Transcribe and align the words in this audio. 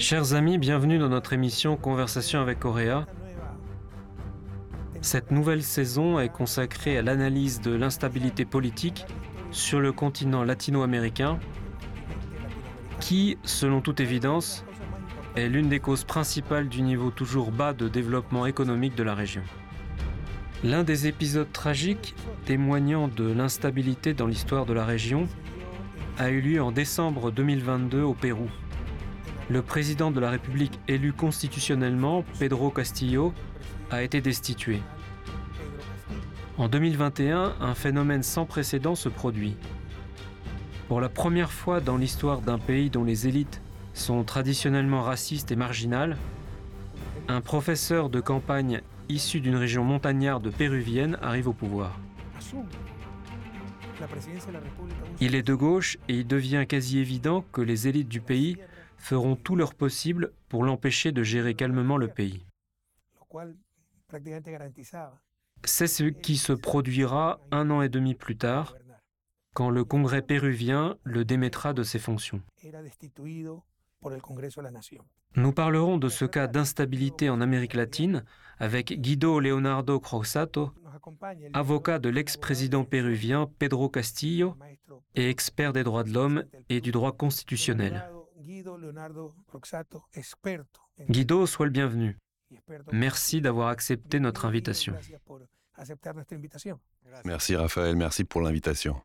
Chers 0.00 0.32
amis, 0.32 0.56
bienvenue 0.56 0.98
dans 0.98 1.10
notre 1.10 1.34
émission 1.34 1.76
Conversation 1.76 2.40
avec 2.40 2.58
Coréa. 2.58 3.06
Cette 5.02 5.30
nouvelle 5.30 5.62
saison 5.62 6.18
est 6.18 6.30
consacrée 6.30 6.96
à 6.96 7.02
l'analyse 7.02 7.60
de 7.60 7.72
l'instabilité 7.72 8.46
politique 8.46 9.04
sur 9.50 9.78
le 9.78 9.92
continent 9.92 10.42
latino-américain 10.42 11.38
qui, 12.98 13.36
selon 13.44 13.82
toute 13.82 14.00
évidence, 14.00 14.64
est 15.36 15.50
l'une 15.50 15.68
des 15.68 15.80
causes 15.80 16.04
principales 16.04 16.70
du 16.70 16.80
niveau 16.80 17.10
toujours 17.10 17.52
bas 17.52 17.74
de 17.74 17.86
développement 17.86 18.46
économique 18.46 18.94
de 18.94 19.02
la 19.02 19.14
région. 19.14 19.42
L'un 20.64 20.82
des 20.82 21.08
épisodes 21.08 21.52
tragiques 21.52 22.14
témoignant 22.46 23.06
de 23.06 23.30
l'instabilité 23.30 24.14
dans 24.14 24.26
l'histoire 24.26 24.64
de 24.64 24.72
la 24.72 24.86
région 24.86 25.28
a 26.16 26.30
eu 26.30 26.40
lieu 26.40 26.62
en 26.62 26.72
décembre 26.72 27.30
2022 27.30 28.00
au 28.00 28.14
Pérou. 28.14 28.48
Le 29.50 29.62
président 29.62 30.12
de 30.12 30.20
la 30.20 30.30
République 30.30 30.78
élu 30.86 31.12
constitutionnellement, 31.12 32.24
Pedro 32.38 32.70
Castillo, 32.70 33.34
a 33.90 34.04
été 34.04 34.20
destitué. 34.20 34.80
En 36.56 36.68
2021, 36.68 37.56
un 37.60 37.74
phénomène 37.74 38.22
sans 38.22 38.46
précédent 38.46 38.94
se 38.94 39.08
produit. 39.08 39.56
Pour 40.86 41.00
la 41.00 41.08
première 41.08 41.50
fois 41.50 41.80
dans 41.80 41.96
l'histoire 41.96 42.42
d'un 42.42 42.58
pays 42.58 42.90
dont 42.90 43.02
les 43.02 43.26
élites 43.26 43.60
sont 43.92 44.22
traditionnellement 44.22 45.02
racistes 45.02 45.50
et 45.50 45.56
marginales, 45.56 46.16
un 47.26 47.40
professeur 47.40 48.08
de 48.08 48.20
campagne 48.20 48.82
issu 49.08 49.40
d'une 49.40 49.56
région 49.56 49.82
montagnarde 49.82 50.52
péruvienne 50.52 51.18
arrive 51.22 51.48
au 51.48 51.52
pouvoir. 51.52 51.98
Il 55.20 55.34
est 55.34 55.42
de 55.42 55.54
gauche 55.54 55.98
et 56.08 56.14
il 56.14 56.26
devient 56.26 56.66
quasi 56.68 57.00
évident 57.00 57.44
que 57.50 57.60
les 57.60 57.88
élites 57.88 58.08
du 58.08 58.20
pays 58.20 58.56
feront 59.00 59.34
tout 59.34 59.56
leur 59.56 59.74
possible 59.74 60.32
pour 60.48 60.62
l'empêcher 60.62 61.10
de 61.10 61.22
gérer 61.22 61.54
calmement 61.54 61.96
le 61.96 62.08
pays. 62.08 62.46
C'est 65.64 65.86
ce 65.86 66.04
qui 66.04 66.36
se 66.36 66.52
produira 66.52 67.40
un 67.50 67.70
an 67.70 67.82
et 67.82 67.88
demi 67.88 68.14
plus 68.14 68.36
tard, 68.36 68.76
quand 69.54 69.70
le 69.70 69.84
Congrès 69.84 70.22
péruvien 70.22 70.96
le 71.04 71.24
démettra 71.24 71.72
de 71.72 71.82
ses 71.82 71.98
fonctions. 71.98 72.42
Nous 75.36 75.52
parlerons 75.52 75.98
de 75.98 76.08
ce 76.08 76.24
cas 76.24 76.46
d'instabilité 76.46 77.30
en 77.30 77.40
Amérique 77.40 77.74
latine 77.74 78.24
avec 78.58 79.00
Guido 79.00 79.40
Leonardo 79.40 80.00
Croxato, 80.00 80.72
avocat 81.52 81.98
de 81.98 82.08
l'ex-président 82.08 82.84
péruvien 82.84 83.48
Pedro 83.58 83.88
Castillo 83.88 84.56
et 85.14 85.28
expert 85.28 85.72
des 85.72 85.84
droits 85.84 86.04
de 86.04 86.12
l'homme 86.12 86.44
et 86.68 86.80
du 86.80 86.90
droit 86.90 87.12
constitutionnel. 87.12 88.10
Guido, 91.08 91.46
sois 91.46 91.66
le 91.66 91.72
bienvenu. 91.72 92.16
Merci 92.92 93.40
d'avoir 93.40 93.68
accepté 93.68 94.18
notre 94.20 94.44
invitation. 94.44 94.94
Merci 97.24 97.56
Raphaël, 97.56 97.96
merci 97.96 98.24
pour 98.24 98.40
l'invitation. 98.40 99.00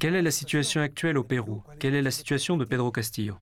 Quelle 0.00 0.14
est 0.14 0.22
la 0.22 0.30
situation 0.30 0.80
actuelle 0.80 1.18
au 1.18 1.24
Pérou? 1.24 1.62
Quelle 1.78 1.94
est 1.94 2.02
la 2.02 2.10
situation 2.10 2.56
de 2.56 2.64
Pedro 2.64 2.90
Castillo? 2.90 3.36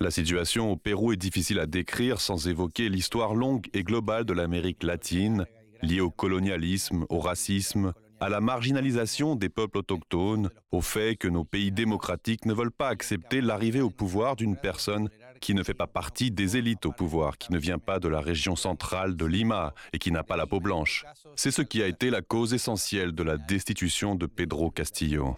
La 0.00 0.10
situation 0.10 0.72
au 0.72 0.76
Pérou 0.76 1.12
est 1.12 1.16
difficile 1.16 1.60
à 1.60 1.66
décrire 1.66 2.20
sans 2.20 2.48
évoquer 2.48 2.88
l'histoire 2.88 3.34
longue 3.34 3.68
et 3.72 3.84
globale 3.84 4.24
de 4.24 4.32
l'Amérique 4.32 4.82
latine, 4.82 5.46
liée 5.82 6.00
au 6.00 6.10
colonialisme, 6.10 7.06
au 7.10 7.20
racisme, 7.20 7.92
à 8.24 8.30
la 8.30 8.40
marginalisation 8.40 9.36
des 9.36 9.50
peuples 9.50 9.76
autochtones, 9.76 10.48
au 10.72 10.80
fait 10.80 11.14
que 11.14 11.28
nos 11.28 11.44
pays 11.44 11.70
démocratiques 11.70 12.46
ne 12.46 12.54
veulent 12.54 12.70
pas 12.70 12.88
accepter 12.88 13.42
l'arrivée 13.42 13.82
au 13.82 13.90
pouvoir 13.90 14.34
d'une 14.34 14.56
personne 14.56 15.10
qui 15.42 15.52
ne 15.52 15.62
fait 15.62 15.74
pas 15.74 15.86
partie 15.86 16.30
des 16.30 16.56
élites 16.56 16.86
au 16.86 16.92
pouvoir, 16.92 17.36
qui 17.36 17.52
ne 17.52 17.58
vient 17.58 17.78
pas 17.78 17.98
de 17.98 18.08
la 18.08 18.20
région 18.20 18.56
centrale 18.56 19.14
de 19.14 19.26
Lima 19.26 19.74
et 19.92 19.98
qui 19.98 20.10
n'a 20.10 20.22
pas 20.22 20.38
la 20.38 20.46
peau 20.46 20.58
blanche. 20.58 21.04
C'est 21.36 21.50
ce 21.50 21.60
qui 21.60 21.82
a 21.82 21.86
été 21.86 22.08
la 22.08 22.22
cause 22.22 22.54
essentielle 22.54 23.12
de 23.12 23.22
la 23.22 23.36
destitution 23.36 24.14
de 24.14 24.24
Pedro 24.24 24.70
Castillo. 24.70 25.36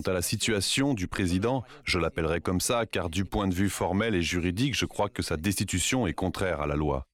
Quant 0.00 0.12
à 0.12 0.14
la 0.14 0.22
situation 0.22 0.94
du 0.94 1.08
président, 1.08 1.62
je 1.84 1.98
l'appellerai 1.98 2.40
comme 2.40 2.62
ça 2.62 2.86
car 2.86 3.10
du 3.10 3.26
point 3.26 3.48
de 3.48 3.54
vue 3.54 3.68
formel 3.68 4.14
et 4.14 4.22
juridique, 4.22 4.74
je 4.74 4.86
crois 4.86 5.10
que 5.10 5.20
sa 5.20 5.36
destitution 5.36 6.06
est 6.06 6.14
contraire 6.14 6.62
à 6.62 6.66
la 6.66 6.74
loi. 6.74 7.04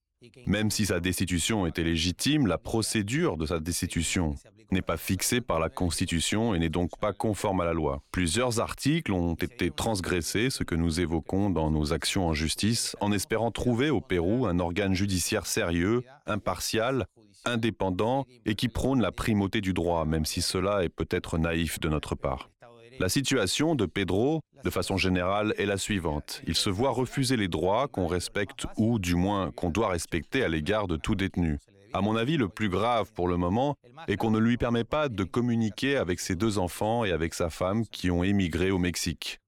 Même 0.47 0.71
si 0.71 0.87
sa 0.87 1.01
destitution 1.01 1.67
était 1.67 1.83
légitime, 1.83 2.47
la 2.47 2.59
procédure 2.59 3.39
de 3.39 3.47
sa 3.47 3.59
destitution 3.59 4.37
n'est 4.71 4.83
pas 4.83 4.97
fixée 4.97 5.41
par 5.41 5.59
la 5.59 5.69
Constitution 5.69 6.55
et 6.55 6.61
n'est 6.61 6.69
donc 6.69 6.97
pas 7.01 7.13
conforme 7.13 7.61
à 7.61 7.65
la 7.65 7.73
loi. 7.73 8.03
Plusieurs 8.13 8.61
articles 8.61 9.13
ont 9.13 9.35
été 9.35 9.73
transgressés, 9.73 10.49
ce 10.51 10.63
que 10.63 10.77
nous 10.77 11.01
évoquons 11.01 11.51
dans 11.51 11.73
nos 11.73 11.93
actions 11.93 12.29
en 12.29 12.35
justice, 12.35 12.95
en 13.01 13.11
espérant 13.11 13.51
trouver 13.51 13.91
au 13.91 14.01
Pérou 14.01 14.47
un 14.47 14.61
organe 14.61 14.95
judiciaire 14.95 15.47
sérieux, 15.47 16.05
impartial, 16.27 17.07
indépendant 17.47 18.27
et 18.45 18.55
qui 18.55 18.69
prône 18.69 19.01
la 19.01 19.13
primauté 19.13 19.61
du 19.61 19.73
droit, 19.73 20.05
même 20.05 20.25
si 20.25 20.43
cela 20.43 20.85
est 20.85 20.89
peut-être 20.89 21.39
naïf 21.39 21.81
de 21.81 21.89
notre 21.89 22.15
part. 22.15 22.51
La 22.99 23.09
situation 23.09 23.75
de 23.75 23.87
Pedro, 23.87 24.41
de 24.65 24.71
façon 24.71 24.97
générale, 24.97 25.55
est 25.59 25.67
la 25.67 25.77
suivante. 25.77 26.43
Il 26.47 26.55
se 26.55 26.71
voit 26.71 26.91
refuser 26.91 27.37
les 27.37 27.49
droits 27.49 27.89
qu'on 27.89 28.07
respecte 28.07 28.67
ou 28.77 28.99
du 28.99 29.15
moins 29.15 29.51
qu'on 29.53 29.71
doit 29.71 29.89
respecter 29.89 30.43
à 30.43 30.49
l'égard 30.49 30.87
de 30.87 30.97
tout 30.97 31.15
détenu. 31.15 31.59
À 31.93 32.01
mon 32.01 32.17
avis, 32.17 32.37
le 32.37 32.49
plus 32.49 32.69
grave 32.69 33.11
pour 33.15 33.29
le 33.29 33.37
moment 33.37 33.77
est 34.09 34.17
qu'on 34.17 34.31
ne 34.31 34.39
lui 34.39 34.57
permet 34.57 34.85
pas 34.85 35.09
de 35.09 35.25
communiquer 35.25 35.97
avec 35.97 36.21
ses 36.21 36.35
deux 36.35 36.59
enfants 36.59 37.05
et 37.05 37.13
avec 37.13 37.35
sa 37.35 37.51
femme 37.51 37.87
qui 37.87 38.11
ont 38.11 38.25
émigré 38.25 38.71
au 38.71 38.79
Mexique. 38.79 39.41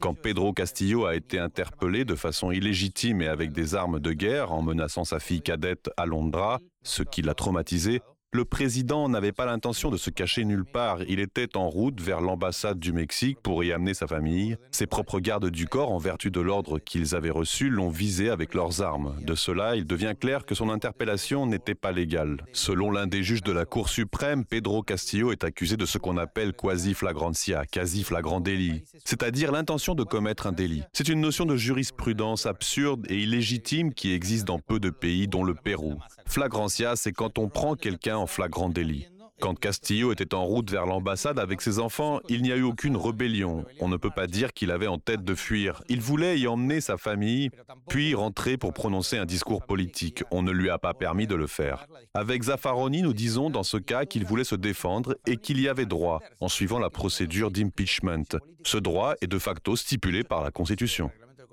Quand 0.00 0.14
Pedro 0.14 0.52
Castillo 0.52 1.04
a 1.04 1.14
été 1.14 1.38
interpellé 1.38 2.06
de 2.06 2.14
façon 2.14 2.50
illégitime 2.50 3.20
et 3.20 3.28
avec 3.28 3.52
des 3.52 3.74
armes 3.74 4.00
de 4.00 4.12
guerre 4.12 4.52
en 4.52 4.62
menaçant 4.62 5.04
sa 5.04 5.20
fille 5.20 5.42
cadette 5.42 5.90
à 5.96 6.06
Londra, 6.06 6.58
ce 6.82 7.02
qui 7.02 7.20
l'a 7.20 7.34
traumatisé, 7.34 8.00
le 8.32 8.44
président 8.44 9.08
n'avait 9.08 9.32
pas 9.32 9.44
l'intention 9.44 9.90
de 9.90 9.96
se 9.96 10.08
cacher 10.08 10.44
nulle 10.44 10.64
part. 10.64 11.02
Il 11.08 11.18
était 11.18 11.56
en 11.56 11.68
route 11.68 12.00
vers 12.00 12.20
l'ambassade 12.20 12.78
du 12.78 12.92
Mexique 12.92 13.38
pour 13.42 13.64
y 13.64 13.72
amener 13.72 13.92
sa 13.92 14.06
famille. 14.06 14.56
Ses 14.70 14.86
propres 14.86 15.18
gardes 15.18 15.50
du 15.50 15.66
corps, 15.66 15.90
en 15.90 15.98
vertu 15.98 16.30
de 16.30 16.40
l'ordre 16.40 16.78
qu'ils 16.78 17.16
avaient 17.16 17.30
reçu, 17.30 17.70
l'ont 17.70 17.88
visé 17.88 18.30
avec 18.30 18.54
leurs 18.54 18.82
armes. 18.82 19.16
De 19.22 19.34
cela, 19.34 19.74
il 19.74 19.84
devient 19.84 20.14
clair 20.18 20.46
que 20.46 20.54
son 20.54 20.70
interpellation 20.70 21.46
n'était 21.46 21.74
pas 21.74 21.90
légale. 21.90 22.44
Selon 22.52 22.92
l'un 22.92 23.08
des 23.08 23.24
juges 23.24 23.42
de 23.42 23.50
la 23.50 23.64
Cour 23.64 23.88
suprême, 23.88 24.44
Pedro 24.44 24.82
Castillo 24.82 25.32
est 25.32 25.42
accusé 25.42 25.76
de 25.76 25.86
ce 25.86 25.98
qu'on 25.98 26.16
appelle 26.16 26.52
quasi 26.52 26.94
flagrantia, 26.94 27.66
quasi 27.66 28.04
flagrant 28.04 28.40
délit, 28.40 28.84
c'est-à-dire 29.04 29.50
l'intention 29.50 29.96
de 29.96 30.04
commettre 30.04 30.46
un 30.46 30.52
délit. 30.52 30.84
C'est 30.92 31.08
une 31.08 31.20
notion 31.20 31.46
de 31.46 31.56
jurisprudence 31.56 32.46
absurde 32.46 33.06
et 33.08 33.16
illégitime 33.16 33.92
qui 33.92 34.12
existe 34.12 34.46
dans 34.46 34.60
peu 34.60 34.78
de 34.78 34.90
pays, 34.90 35.26
dont 35.26 35.42
le 35.42 35.54
Pérou. 35.54 35.98
Flagrantia, 36.26 36.94
c'est 36.94 37.12
quand 37.12 37.38
on 37.38 37.48
prend 37.48 37.74
quelqu'un 37.74 38.19
en 38.20 38.26
flagrant 38.26 38.68
délit. 38.68 39.08
Quand 39.40 39.58
Castillo 39.58 40.12
était 40.12 40.34
en 40.34 40.44
route 40.44 40.70
vers 40.70 40.84
l'ambassade 40.84 41.38
avec 41.38 41.62
ses 41.62 41.78
enfants, 41.78 42.20
il 42.28 42.42
n'y 42.42 42.52
a 42.52 42.56
eu 42.56 42.62
aucune 42.62 42.94
rébellion. 42.94 43.64
On 43.80 43.88
ne 43.88 43.96
peut 43.96 44.10
pas 44.10 44.26
dire 44.26 44.52
qu'il 44.52 44.70
avait 44.70 44.86
en 44.86 44.98
tête 44.98 45.24
de 45.24 45.34
fuir. 45.34 45.82
Il 45.88 46.02
voulait 46.02 46.38
y 46.38 46.46
emmener 46.46 46.82
sa 46.82 46.98
famille, 46.98 47.48
puis 47.88 48.14
rentrer 48.14 48.58
pour 48.58 48.74
prononcer 48.74 49.16
un 49.16 49.24
discours 49.24 49.64
politique. 49.64 50.24
On 50.30 50.42
ne 50.42 50.52
lui 50.52 50.68
a 50.68 50.78
pas 50.78 50.92
permis 50.92 51.26
de 51.26 51.34
le 51.34 51.46
faire. 51.46 51.86
Avec 52.12 52.42
Zaffaroni, 52.42 53.00
nous 53.00 53.14
disons 53.14 53.48
dans 53.48 53.62
ce 53.62 53.78
cas 53.78 54.04
qu'il 54.04 54.26
voulait 54.26 54.44
se 54.44 54.56
défendre 54.56 55.16
et 55.26 55.38
qu'il 55.38 55.58
y 55.58 55.68
avait 55.68 55.86
droit, 55.86 56.20
en 56.40 56.48
suivant 56.48 56.78
la 56.78 56.90
procédure 56.90 57.50
d'impeachment. 57.50 58.38
Ce 58.62 58.76
droit 58.76 59.14
est 59.22 59.26
de 59.26 59.38
facto 59.38 59.74
stipulé 59.74 60.22
par 60.22 60.44
la 60.44 60.50
Constitution. 60.50 61.10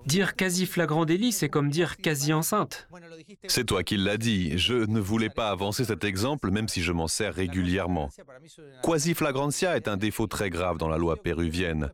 Dire 0.08 0.38
quasi 0.38 0.66
flagrant 0.66 1.04
délit, 1.04 1.34
c'est 1.34 1.50
comme 1.50 1.70
dire 1.70 1.98
quasi 1.98 2.32
enceinte. 2.32 2.88
C'est 3.48 3.66
toi 3.66 3.84
qui 3.84 3.98
l'as 3.98 4.16
dit. 4.16 4.58
Je 4.58 4.74
ne 4.74 5.02
voulais 5.02 5.30
pas 5.30 5.50
avancer 5.50 5.84
cet 5.84 6.06
exemple, 6.06 6.50
même 6.50 6.70
si 6.70 6.82
je 6.82 6.94
m'en 6.94 7.10
sers 7.10 7.34
régulièrement. 7.34 8.10
Quasi 8.82 9.14
flagrantia 9.14 9.76
est 9.76 9.90
un 9.90 9.98
défaut 9.98 10.28
très 10.28 10.50
grave 10.50 10.78
dans 10.78 10.88
la 10.88 10.98
loi 10.98 11.18
péruvienne. 11.18 11.92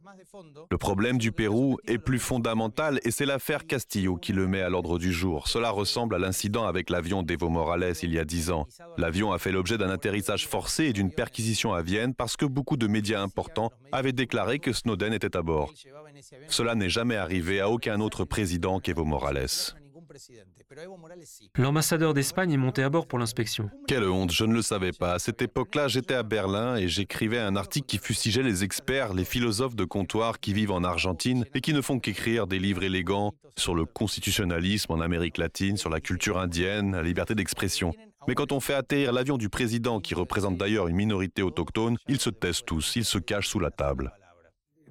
Le 0.72 0.78
problème 0.78 1.18
du 1.18 1.32
Pérou 1.32 1.78
est 1.88 1.98
plus 1.98 2.20
fondamental 2.20 3.00
et 3.04 3.12
c'est 3.12 3.26
l'affaire 3.26 3.66
Castillo 3.66 4.16
qui 4.18 4.34
le 4.34 4.48
met 4.48 4.62
à 4.62 4.70
l'ordre 4.70 4.98
du 4.98 5.12
jour. 5.12 5.48
Cela 5.48 5.70
ressemble 5.70 6.16
à 6.16 6.20
l'incident 6.20 6.66
avec 6.66 6.90
l'avion 6.90 7.24
d'Evo 7.24 7.50
Morales 7.50 7.94
il 8.02 8.14
y 8.14 8.20
a 8.20 8.26
dix 8.26 8.50
ans. 8.50 8.68
L'avion 8.98 9.32
a 9.32 9.40
fait 9.40 9.52
l'objet 9.52 9.78
d'un 9.78 9.90
atterrissage 9.90 10.48
forcé 10.48 10.86
et 10.86 10.94
d'une 10.94 11.12
perquisition 11.12 11.74
à 11.74 11.82
Vienne 11.82 12.14
parce 12.14 12.38
que 12.38 12.46
beaucoup 12.46 12.78
de 12.78 12.88
médias 12.88 13.22
importants 13.22 13.72
avaient 13.92 14.12
déclaré 14.12 14.60
que 14.60 14.74
Snowden 14.74 15.14
était 15.14 15.38
à 15.38 15.42
bord. 15.42 15.72
Cela 16.48 16.76
n'est 16.76 16.90
jamais 16.90 17.16
arrivé 17.16 17.60
à 17.60 17.70
aucun 17.70 18.00
autre 18.04 18.26
président 18.26 18.80
qu'Evo 18.80 19.06
Morales. 19.06 19.48
L'ambassadeur 21.58 22.14
d'Espagne 22.14 22.52
est 22.52 22.58
monté 22.58 22.84
à 22.84 22.90
bord 22.90 23.08
pour 23.08 23.20
l'inspection. 23.20 23.70
Quelle 23.88 24.06
honte, 24.06 24.32
je 24.32 24.44
ne 24.44 24.54
le 24.54 24.62
savais 24.62 24.92
pas. 24.92 25.14
À 25.14 25.20
cette 25.20 25.42
époque-là, 25.42 25.88
j'étais 25.88 26.14
à 26.14 26.24
Berlin 26.24 26.76
et 26.76 26.88
j'écrivais 26.88 27.40
un 27.40 27.56
article 27.56 27.88
qui 27.88 27.98
fustigeait 27.98 28.44
les 28.44 28.64
experts, 28.64 29.14
les 29.14 29.26
philosophes 29.26 29.76
de 29.76 29.86
comptoir 29.86 30.40
qui 30.40 30.54
vivent 30.54 30.72
en 30.72 30.84
Argentine 30.84 31.46
et 31.54 31.62
qui 31.62 31.74
ne 31.74 31.82
font 31.82 32.00
qu'écrire 32.00 32.48
des 32.48 32.60
livres 32.60 32.84
élégants 32.84 33.34
sur 33.58 33.76
le 33.76 33.86
constitutionnalisme 33.86 34.92
en 34.92 35.00
Amérique 35.00 35.38
latine, 35.38 35.78
sur 35.78 35.90
la 35.90 36.00
culture 36.00 36.38
indienne, 36.40 36.94
la 36.94 37.04
liberté 37.04 37.36
d'expression. 37.36 37.94
Mais 38.28 38.36
quand 38.36 38.52
on 38.52 38.60
fait 38.60 38.74
atterrir 38.74 39.14
l'avion 39.14 39.38
du 39.38 39.50
président, 39.50 40.00
qui 40.00 40.16
représente 40.16 40.58
d'ailleurs 40.58 40.88
une 40.88 40.96
minorité 40.96 41.42
autochtone, 41.42 41.98
ils 42.08 42.20
se 42.20 42.30
taisent 42.30 42.64
tous, 42.66 42.96
ils 42.96 43.06
se 43.06 43.18
cachent 43.18 43.50
sous 43.50 43.60
la 43.60 43.70
table. 43.70 44.14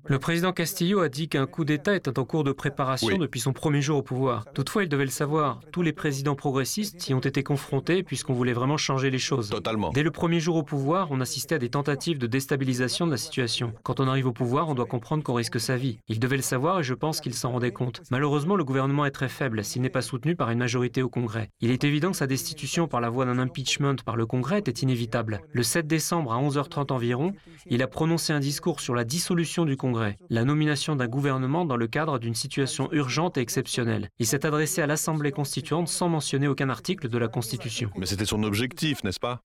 Le 0.06 0.18
président 0.18 0.52
Castillo 0.52 0.98
a 0.98 1.08
dit 1.08 1.28
qu'un 1.28 1.46
coup 1.46 1.64
d'État 1.64 1.94
était 1.94 2.18
en 2.18 2.24
cours 2.24 2.42
de 2.42 2.50
préparation 2.50 3.06
Oui. 3.12 3.18
depuis 3.18 3.38
son 3.38 3.52
premier 3.52 3.80
jour 3.80 3.98
au 3.98 4.02
pouvoir. 4.02 4.44
Toutefois, 4.52 4.82
il 4.82 4.88
devait 4.88 5.04
le 5.04 5.10
savoir. 5.12 5.60
Tous 5.70 5.82
les 5.82 5.92
présidents 5.92 6.34
progressistes 6.34 7.08
y 7.08 7.14
ont 7.14 7.20
été 7.20 7.44
confrontés 7.44 8.02
puisqu'on 8.02 8.32
voulait 8.32 8.52
vraiment 8.52 8.76
changer 8.76 9.10
les 9.10 9.20
choses. 9.20 9.48
Totalement. 9.50 9.90
Dès 9.92 10.02
le 10.02 10.10
premier 10.10 10.40
jour 10.40 10.56
au 10.56 10.64
pouvoir, 10.64 11.06
on 11.12 11.20
assistait 11.20 11.54
à 11.54 11.58
des 11.58 11.68
tentatives 11.68 12.18
de 12.18 12.26
déstabilisation 12.26 13.06
de 13.06 13.12
la 13.12 13.16
situation. 13.16 13.72
Quand 13.84 14.00
on 14.00 14.08
arrive 14.08 14.26
au 14.26 14.32
pouvoir, 14.32 14.68
on 14.68 14.74
doit 14.74 14.86
comprendre 14.86 15.22
qu'on 15.22 15.34
risque 15.34 15.60
sa 15.60 15.76
vie. 15.76 15.98
Il 16.08 16.18
devait 16.18 16.36
le 16.36 16.42
savoir 16.42 16.80
et 16.80 16.82
je 16.82 16.94
pense 16.94 17.20
qu'il 17.20 17.34
s'en 17.34 17.52
rendait 17.52 17.70
compte. 17.70 18.02
Malheureusement, 18.10 18.56
le 18.56 18.64
gouvernement 18.64 19.06
est 19.06 19.12
très 19.12 19.28
faible 19.28 19.62
s'il 19.62 19.82
n'est 19.82 19.88
pas 19.88 20.02
soutenu 20.02 20.34
par 20.34 20.50
une 20.50 20.58
majorité 20.58 21.02
au 21.02 21.08
Congrès. 21.08 21.48
Il 21.60 21.70
est 21.70 21.84
évident 21.84 22.10
que 22.10 22.16
sa 22.16 22.26
destitution 22.26 22.88
par 22.88 23.00
la 23.00 23.08
voie 23.08 23.24
d'un 23.24 23.38
impeachment 23.38 23.94
par 24.04 24.16
le 24.16 24.26
Congrès 24.26 24.58
était 24.58 24.72
inévitable. 24.72 25.42
Le 25.52 25.62
7 25.62 25.86
décembre 25.86 26.32
à 26.32 26.42
11h30 26.42 26.92
environ, 26.92 27.34
il 27.70 27.82
a 27.84 27.86
prononcé 27.86 28.32
un 28.32 28.40
discours 28.40 28.80
sur 28.80 28.96
la 28.96 29.04
dissolution 29.04 29.64
du 29.64 29.76
Congrès, 29.76 29.91
la 30.30 30.44
nomination 30.44 30.96
d'un 30.96 31.08
gouvernement 31.08 31.64
dans 31.64 31.76
le 31.76 31.86
cadre 31.86 32.18
d'une 32.18 32.34
situation 32.34 32.88
urgente 32.92 33.38
et 33.38 33.40
exceptionnelle. 33.40 34.08
Il 34.18 34.26
s'est 34.26 34.46
adressé 34.46 34.82
à 34.82 34.86
l'Assemblée 34.86 35.32
constituante 35.32 35.88
sans 35.88 36.08
mentionner 36.08 36.48
aucun 36.48 36.68
article 36.68 37.08
de 37.08 37.18
la 37.18 37.28
Constitution. 37.28 37.90
Mais 37.96 38.06
c'était 38.06 38.24
son 38.24 38.42
objectif, 38.42 39.04
n'est-ce 39.04 39.20
pas? 39.20 39.42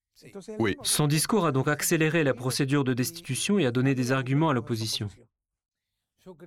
Oui. 0.60 0.76
Son 0.84 1.08
discours 1.08 1.46
a 1.46 1.52
donc 1.52 1.68
accéléré 1.68 2.24
la 2.24 2.34
procédure 2.34 2.84
de 2.84 2.94
destitution 2.94 3.60
et 3.60 3.66
a 3.66 3.72
donné 3.72 3.94
des 3.96 4.12
arguments 4.12 4.50
à 4.50 4.54
l'opposition. 4.54 5.10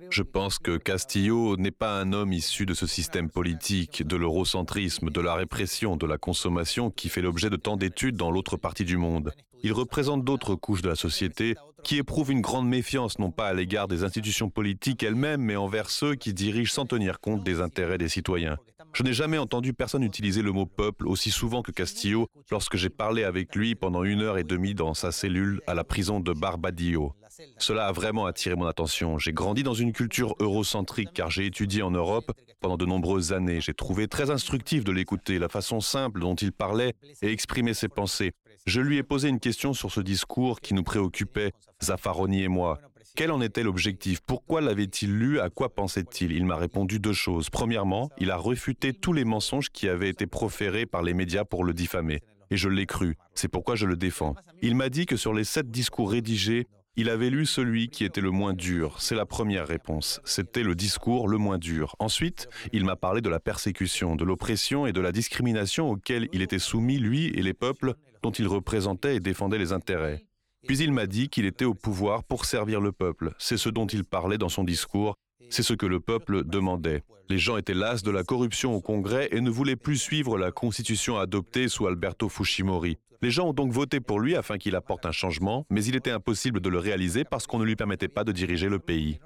Je 0.09 0.23
pense 0.23 0.59
que 0.59 0.77
Castillo 0.77 1.57
n'est 1.57 1.71
pas 1.71 1.99
un 1.99 2.13
homme 2.13 2.33
issu 2.33 2.65
de 2.65 2.73
ce 2.73 2.85
système 2.85 3.29
politique, 3.29 4.05
de 4.05 4.15
l'eurocentrisme, 4.15 5.09
de 5.09 5.21
la 5.21 5.35
répression, 5.35 5.97
de 5.97 6.05
la 6.05 6.17
consommation 6.17 6.91
qui 6.91 7.09
fait 7.09 7.21
l'objet 7.21 7.49
de 7.49 7.55
tant 7.55 7.77
d'études 7.77 8.15
dans 8.15 8.31
l'autre 8.31 8.57
partie 8.57 8.85
du 8.85 8.97
monde. 8.97 9.33
Il 9.63 9.73
représente 9.73 10.23
d'autres 10.23 10.55
couches 10.55 10.81
de 10.81 10.89
la 10.89 10.95
société 10.95 11.55
qui 11.83 11.97
éprouvent 11.97 12.31
une 12.31 12.41
grande 12.41 12.67
méfiance 12.67 13.19
non 13.19 13.31
pas 13.31 13.47
à 13.47 13.53
l'égard 13.53 13.87
des 13.87 14.03
institutions 14.03 14.49
politiques 14.49 15.03
elles-mêmes, 15.03 15.41
mais 15.41 15.55
envers 15.55 15.89
ceux 15.89 16.15
qui 16.15 16.33
dirigent 16.33 16.73
sans 16.73 16.85
tenir 16.85 17.19
compte 17.19 17.43
des 17.43 17.61
intérêts 17.61 17.97
des 17.97 18.09
citoyens. 18.09 18.57
Je 18.93 19.03
n'ai 19.03 19.13
jamais 19.13 19.37
entendu 19.37 19.73
personne 19.73 20.03
utiliser 20.03 20.41
le 20.41 20.51
mot 20.51 20.65
peuple 20.65 21.07
aussi 21.07 21.31
souvent 21.31 21.61
que 21.61 21.71
Castillo 21.71 22.27
lorsque 22.49 22.75
j'ai 22.75 22.89
parlé 22.89 23.23
avec 23.23 23.55
lui 23.55 23.75
pendant 23.75 24.03
une 24.03 24.21
heure 24.21 24.37
et 24.37 24.43
demie 24.43 24.73
dans 24.73 24.93
sa 24.93 25.11
cellule 25.11 25.61
à 25.67 25.73
la 25.73 25.83
prison 25.83 26.19
de 26.19 26.33
Barbadillo. 26.33 27.13
Cela 27.57 27.87
a 27.87 27.91
vraiment 27.91 28.25
attiré 28.25 28.55
mon 28.55 28.65
attention. 28.65 29.17
J'ai 29.17 29.31
grandi 29.31 29.63
dans 29.63 29.73
une 29.73 29.93
culture 29.93 30.35
eurocentrique 30.39 31.11
car 31.13 31.31
j'ai 31.31 31.45
étudié 31.45 31.81
en 31.81 31.91
Europe 31.91 32.31
pendant 32.59 32.77
de 32.77 32.85
nombreuses 32.85 33.33
années. 33.33 33.61
J'ai 33.61 33.73
trouvé 33.73 34.07
très 34.07 34.29
instructif 34.29 34.83
de 34.83 34.91
l'écouter, 34.91 35.39
la 35.39 35.49
façon 35.49 35.79
simple 35.79 36.19
dont 36.19 36.35
il 36.35 36.51
parlait 36.51 36.93
et 37.21 37.31
exprimait 37.31 37.73
ses 37.73 37.87
pensées. 37.87 38.33
Je 38.65 38.81
lui 38.81 38.97
ai 38.97 39.03
posé 39.03 39.29
une 39.29 39.39
question 39.39 39.73
sur 39.73 39.91
ce 39.91 40.01
discours 40.01 40.59
qui 40.61 40.73
nous 40.73 40.83
préoccupait, 40.83 41.51
Zaffaroni 41.81 42.43
et 42.43 42.47
moi. 42.47 42.79
Quel 43.15 43.31
en 43.31 43.41
était 43.41 43.63
l'objectif? 43.63 44.21
Pourquoi 44.21 44.61
l'avait-il 44.61 45.13
lu? 45.13 45.39
À 45.39 45.49
quoi 45.49 45.73
pensait-il? 45.73 46.31
Il 46.31 46.45
m'a 46.45 46.55
répondu 46.55 46.99
deux 46.99 47.13
choses. 47.13 47.49
Premièrement, 47.49 48.09
il 48.17 48.31
a 48.31 48.37
refuté 48.37 48.93
tous 48.93 49.11
les 49.11 49.25
mensonges 49.25 49.69
qui 49.69 49.89
avaient 49.89 50.09
été 50.09 50.27
proférés 50.27 50.85
par 50.85 51.03
les 51.03 51.13
médias 51.13 51.43
pour 51.43 51.65
le 51.65 51.73
diffamer. 51.73 52.21
Et 52.51 52.57
je 52.57 52.69
l'ai 52.69 52.85
cru. 52.85 53.17
C'est 53.35 53.49
pourquoi 53.49 53.75
je 53.75 53.85
le 53.85 53.97
défends. 53.97 54.35
Il 54.61 54.75
m'a 54.75 54.89
dit 54.89 55.05
que 55.05 55.17
sur 55.17 55.33
les 55.33 55.43
sept 55.43 55.69
discours 55.69 56.11
rédigés, 56.11 56.67
il 56.95 57.09
avait 57.09 57.29
lu 57.29 57.45
celui 57.45 57.89
qui 57.89 58.05
était 58.05 58.21
le 58.21 58.31
moins 58.31 58.53
dur. 58.53 58.97
C'est 58.99 59.15
la 59.15 59.25
première 59.25 59.67
réponse. 59.67 60.19
C'était 60.25 60.63
le 60.63 60.75
discours 60.75 61.27
le 61.27 61.37
moins 61.37 61.57
dur. 61.57 61.95
Ensuite, 61.99 62.47
il 62.73 62.85
m'a 62.85 62.95
parlé 62.95 63.21
de 63.21 63.29
la 63.29 63.39
persécution, 63.39 64.15
de 64.15 64.25
l'oppression 64.25 64.87
et 64.87 64.93
de 64.93 65.01
la 65.01 65.11
discrimination 65.11 65.89
auxquelles 65.89 66.27
il 66.33 66.41
était 66.41 66.59
soumis, 66.59 66.97
lui 66.97 67.27
et 67.27 67.41
les 67.41 67.53
peuples 67.53 67.93
dont 68.23 68.31
il 68.31 68.47
représentait 68.47 69.15
et 69.15 69.19
défendait 69.19 69.57
les 69.57 69.73
intérêts. 69.73 70.25
Puis 70.67 70.77
il 70.77 70.91
m'a 70.91 71.07
dit 71.07 71.29
qu'il 71.29 71.45
était 71.45 71.65
au 71.65 71.73
pouvoir 71.73 72.23
pour 72.23 72.45
servir 72.45 72.81
le 72.81 72.91
peuple. 72.91 73.33
C'est 73.39 73.57
ce 73.57 73.69
dont 73.69 73.87
il 73.87 74.03
parlait 74.03 74.37
dans 74.37 74.49
son 74.49 74.63
discours. 74.63 75.15
C'est 75.49 75.63
ce 75.63 75.73
que 75.73 75.85
le 75.85 75.99
peuple 75.99 76.43
demandait. 76.43 77.03
Les 77.29 77.39
gens 77.39 77.57
étaient 77.57 77.73
las 77.73 78.03
de 78.03 78.11
la 78.11 78.23
corruption 78.23 78.73
au 78.73 78.81
Congrès 78.81 79.29
et 79.31 79.41
ne 79.41 79.49
voulaient 79.49 79.75
plus 79.75 79.97
suivre 79.97 80.37
la 80.37 80.51
constitution 80.51 81.17
adoptée 81.17 81.67
sous 81.67 81.87
Alberto 81.87 82.29
Fujimori. 82.29 82.97
Les 83.21 83.31
gens 83.31 83.49
ont 83.49 83.53
donc 83.53 83.71
voté 83.71 83.99
pour 83.99 84.19
lui 84.19 84.35
afin 84.35 84.57
qu'il 84.57 84.75
apporte 84.75 85.05
un 85.05 85.11
changement, 85.11 85.65
mais 85.69 85.83
il 85.83 85.95
était 85.95 86.11
impossible 86.11 86.59
de 86.59 86.69
le 86.69 86.79
réaliser 86.79 87.23
parce 87.23 87.47
qu'on 87.47 87.59
ne 87.59 87.65
lui 87.65 87.75
permettait 87.75 88.07
pas 88.07 88.23
de 88.23 88.31
diriger 88.31 88.69
le 88.69 88.79
pays. 88.79 89.19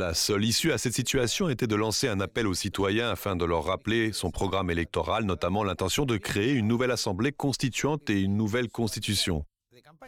La 0.00 0.14
seule 0.14 0.46
issue 0.46 0.72
à 0.72 0.78
cette 0.78 0.94
situation 0.94 1.50
était 1.50 1.66
de 1.66 1.74
lancer 1.74 2.08
un 2.08 2.20
appel 2.20 2.46
aux 2.46 2.54
citoyens 2.54 3.10
afin 3.10 3.36
de 3.36 3.44
leur 3.44 3.64
rappeler 3.64 4.14
son 4.14 4.30
programme 4.30 4.70
électoral, 4.70 5.24
notamment 5.24 5.62
l'intention 5.62 6.06
de 6.06 6.16
créer 6.16 6.52
une 6.52 6.66
nouvelle 6.66 6.90
assemblée 6.90 7.32
constituante 7.32 8.08
et 8.08 8.22
une 8.22 8.34
nouvelle 8.34 8.70
constitution. 8.70 9.44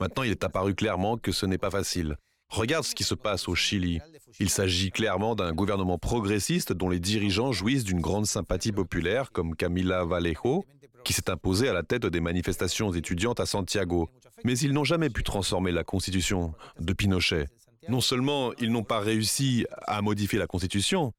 Maintenant, 0.00 0.22
il 0.22 0.30
est 0.30 0.44
apparu 0.44 0.74
clairement 0.74 1.18
que 1.18 1.30
ce 1.30 1.44
n'est 1.44 1.58
pas 1.58 1.70
facile. 1.70 2.16
Regarde 2.48 2.86
ce 2.86 2.94
qui 2.94 3.04
se 3.04 3.14
passe 3.14 3.48
au 3.48 3.54
Chili. 3.54 4.00
Il 4.40 4.48
s'agit 4.48 4.92
clairement 4.92 5.34
d'un 5.34 5.52
gouvernement 5.52 5.98
progressiste 5.98 6.72
dont 6.72 6.88
les 6.88 6.98
dirigeants 6.98 7.52
jouissent 7.52 7.84
d'une 7.84 8.00
grande 8.00 8.24
sympathie 8.24 8.72
populaire, 8.72 9.30
comme 9.30 9.54
Camila 9.54 10.06
Vallejo, 10.06 10.64
qui 11.04 11.12
s'est 11.12 11.28
imposée 11.28 11.68
à 11.68 11.74
la 11.74 11.82
tête 11.82 12.06
des 12.06 12.20
manifestations 12.20 12.94
étudiantes 12.94 13.40
à 13.40 13.46
Santiago. 13.46 14.08
Mais 14.42 14.58
ils 14.58 14.72
n'ont 14.72 14.84
jamais 14.84 15.10
pu 15.10 15.22
transformer 15.22 15.70
la 15.70 15.84
constitution 15.84 16.54
de 16.80 16.94
Pinochet. 16.94 17.48
Non 17.88 18.00
seulement 18.00 18.52
ils 18.58 18.70
n'ont 18.70 18.84
pas 18.84 19.00
réussi 19.00 19.66
à 19.86 20.00
modifier 20.02 20.38
la 20.38 20.46
constitution, 20.46 21.12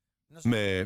mais 0.46 0.86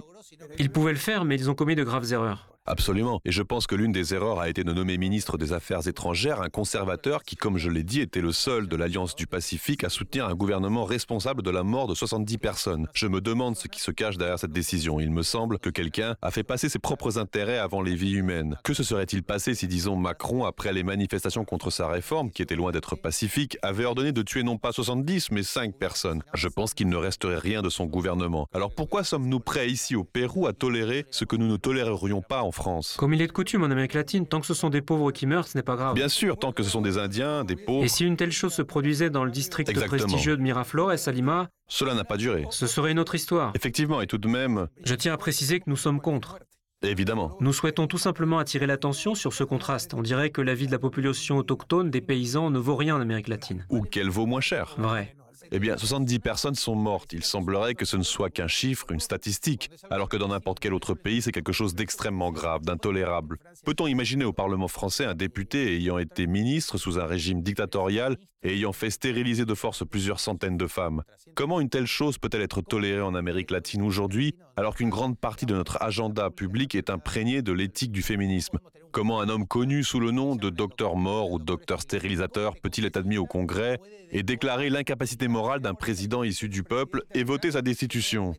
Ils 0.59 0.71
pouvaient 0.71 0.91
le 0.93 0.97
faire, 0.97 1.23
mais 1.25 1.35
ils 1.35 1.49
ont 1.49 1.55
commis 1.55 1.75
de 1.75 1.83
graves 1.83 2.11
erreurs. 2.11 2.56
Absolument. 2.67 3.21
Et 3.23 3.31
je 3.31 3.41
pense 3.41 3.65
que 3.65 3.75
l'une 3.75 3.93
des 3.93 4.13
erreurs 4.13 4.39
a 4.39 4.49
été 4.49 4.65
de 4.65 4.73
nommer 4.73 4.97
ministre 4.97 5.37
des 5.37 5.53
Affaires 5.53 5.87
étrangères 5.87 6.41
un 6.41 6.49
conservateur 6.49 7.23
qui, 7.23 7.37
comme 7.37 7.57
je 7.57 7.69
l'ai 7.69 7.83
dit, 7.83 8.01
était 8.01 8.19
le 8.19 8.33
seul 8.33 8.67
de 8.67 8.75
l'Alliance 8.75 9.15
du 9.15 9.25
Pacifique 9.25 9.85
à 9.85 9.89
soutenir 9.89 10.27
un 10.27 10.35
gouvernement 10.35 10.83
responsable 10.83 11.41
de 11.43 11.49
la 11.49 11.63
mort 11.63 11.87
de 11.87 11.95
70 11.95 12.37
personnes. 12.37 12.87
Je 12.93 13.07
me 13.07 13.21
demande 13.21 13.55
ce 13.55 13.69
qui 13.69 13.79
se 13.79 13.91
cache 13.91 14.17
derrière 14.17 14.37
cette 14.37 14.51
décision. 14.51 14.99
Il 14.99 15.11
me 15.11 15.23
semble 15.23 15.59
que 15.59 15.69
quelqu'un 15.69 16.15
a 16.21 16.29
fait 16.29 16.43
passer 16.43 16.67
ses 16.67 16.79
propres 16.79 17.17
intérêts 17.17 17.57
avant 17.57 17.81
les 17.81 17.95
vies 17.95 18.13
humaines. 18.13 18.57
Que 18.63 18.73
se 18.73 18.83
serait-il 18.83 19.23
passé 19.23 19.55
si, 19.55 19.67
disons, 19.67 19.95
Macron, 19.95 20.45
après 20.45 20.73
les 20.73 20.83
manifestations 20.83 21.45
contre 21.45 21.69
sa 21.69 21.87
réforme, 21.87 22.31
qui 22.31 22.41
était 22.41 22.55
loin 22.55 22.71
d'être 22.71 22.97
pacifique, 22.97 23.57
avait 23.61 23.85
ordonné 23.85 24.11
de 24.11 24.21
tuer 24.21 24.43
non 24.43 24.57
pas 24.57 24.73
70, 24.73 25.31
mais 25.31 25.43
5 25.43 25.75
personnes? 25.75 26.21
Je 26.33 26.49
pense 26.49 26.73
qu'il 26.73 26.89
ne 26.89 26.97
resterait 26.97 27.39
rien 27.39 27.61
de 27.61 27.69
son 27.69 27.85
gouvernement. 27.85 28.49
Alors 28.53 28.75
pourquoi 28.75 29.05
sommes-nous 29.05 29.39
prêts 29.39 29.69
ici 29.69 29.95
au 29.95 30.03
Pérou 30.03 30.47
à 30.47 30.53
tolérer 30.53 31.05
ce 31.11 31.23
que 31.23 31.37
nous 31.37 31.47
ne 31.47 31.57
tolérerions 31.57 32.21
pas 32.21 32.43
en 32.43 32.51
France 32.57 32.95
Comme 32.97 33.13
il 33.13 33.21
est 33.21 33.27
de 33.27 33.31
coutume 33.31 33.63
en 33.63 33.71
Amérique 33.71 33.93
latine, 33.93 34.27
tant 34.27 34.39
que 34.41 34.45
ce 34.47 34.53
sont 34.53 34.69
des 34.69 34.81
pauvres 34.81 35.11
qui 35.11 35.25
meurent, 35.25 35.47
ce 35.47 35.57
n'est 35.57 35.63
pas 35.63 35.75
grave. 35.75 35.93
Bien 35.95 36.09
sûr, 36.09 36.37
tant 36.37 36.51
que 36.51 36.63
ce 36.63 36.69
sont 36.69 36.81
des 36.81 36.97
Indiens, 36.97 37.43
des 37.45 37.55
pauvres, 37.55 37.83
Et 37.85 37.87
si 37.87 38.03
une 38.05 38.17
telle 38.17 38.31
chose 38.31 38.53
se 38.53 38.61
produisait 38.63 39.09
dans 39.09 39.23
le 39.23 39.31
district 39.31 39.69
Exactement. 39.69 39.97
prestigieux 39.99 40.35
de 40.35 40.41
Miraflores, 40.41 40.91
à 41.07 41.11
Lima, 41.11 41.49
cela 41.69 41.93
n'a 41.93 42.03
pas 42.03 42.17
duré. 42.17 42.45
ce 42.49 42.67
serait 42.67 42.91
une 42.91 42.99
autre 42.99 43.15
histoire. 43.15 43.51
Effectivement, 43.55 44.01
et 44.01 44.07
tout 44.07 44.17
de 44.17 44.27
même, 44.27 44.67
Je 44.83 44.95
tiens 44.95 45.13
à 45.13 45.17
préciser 45.17 45.59
que 45.59 45.69
nous 45.69 45.77
sommes 45.77 46.01
contre. 46.01 46.39
évidemment. 46.83 47.37
Nous 47.39 47.53
souhaitons 47.53 47.87
tout 47.87 47.97
simplement 47.97 48.39
attirer 48.39 48.67
l'attention 48.67 49.15
sur 49.15 49.33
ce 49.33 49.43
contraste. 49.43 49.93
On 49.93 50.01
dirait 50.01 50.29
que 50.31 50.41
la 50.41 50.53
vie 50.55 50.67
de 50.67 50.71
la 50.71 50.79
population 50.79 51.37
autochtone, 51.37 51.89
des 51.89 52.01
paysans, 52.01 52.49
ne 52.49 52.59
vaut 52.59 52.75
rien 52.75 52.95
en 52.95 53.01
Amérique 53.01 53.27
latine. 53.29 53.65
Ou 53.69 53.81
qu'elle 53.81 54.09
vaut 54.09 54.25
moins 54.25 54.41
cher. 54.41 54.75
Vrai. 54.77 55.15
Eh 55.51 55.59
bien, 55.59 55.77
70 55.77 56.19
personnes 56.19 56.55
sont 56.55 56.75
mortes. 56.75 57.13
Il 57.13 57.23
semblerait 57.23 57.75
que 57.75 57.85
ce 57.85 57.97
ne 57.97 58.03
soit 58.03 58.29
qu'un 58.29 58.47
chiffre, 58.47 58.91
une 58.91 58.99
statistique, 58.99 59.69
alors 59.89 60.09
que 60.09 60.17
dans 60.17 60.27
n'importe 60.29 60.59
quel 60.59 60.73
autre 60.73 60.93
pays, 60.93 61.21
c'est 61.21 61.31
quelque 61.31 61.53
chose 61.53 61.75
d'extrêmement 61.75 62.31
grave, 62.31 62.63
d'intolérable. 62.63 63.37
Peut-on 63.65 63.87
imaginer 63.87 64.25
au 64.25 64.33
Parlement 64.33 64.67
français 64.67 65.05
un 65.05 65.15
député 65.15 65.75
ayant 65.75 65.97
été 65.97 66.27
ministre 66.27 66.77
sous 66.77 66.99
un 66.99 67.05
régime 67.05 67.41
dictatorial 67.41 68.17
ayant 68.43 68.73
fait 68.73 68.89
stériliser 68.89 69.45
de 69.45 69.53
force 69.53 69.83
plusieurs 69.85 70.19
centaines 70.19 70.57
de 70.57 70.67
femmes 70.67 71.03
Comment 71.35 71.59
une 71.59 71.69
telle 71.69 71.85
chose 71.85 72.17
peut-elle 72.17 72.41
être 72.41 72.61
tolérée 72.61 73.01
en 73.01 73.15
Amérique 73.15 73.51
latine 73.51 73.81
aujourd'hui, 73.81 74.35
alors 74.55 74.75
qu'une 74.75 74.89
grande 74.89 75.17
partie 75.17 75.45
de 75.45 75.53
notre 75.53 75.81
agenda 75.81 76.29
public 76.29 76.75
est 76.75 76.89
imprégnée 76.89 77.41
de 77.41 77.51
l'éthique 77.51 77.91
du 77.91 78.01
féminisme? 78.01 78.59
Comment 78.91 79.19
un 79.19 79.29
homme 79.29 79.47
connu 79.47 79.83
sous 79.83 79.99
le 79.99 80.11
nom 80.11 80.35
de 80.35 80.49
docteur 80.49 80.95
mort 80.95 81.31
ou 81.31 81.39
docteur 81.39 81.81
stérilisateur 81.81 82.55
peut-il 82.55 82.85
être 82.85 82.97
admis 82.97 83.17
au 83.17 83.25
Congrès 83.25 83.79
et 84.11 84.23
déclarer 84.23 84.69
l'incapacité 84.69 85.27
morale 85.27 85.59
d'un 85.59 85.73
président 85.73 86.23
issu 86.23 86.49
du 86.49 86.63
peuple 86.63 87.03
et 87.13 87.23
voter 87.23 87.51
sa 87.51 87.61
destitution? 87.61 88.33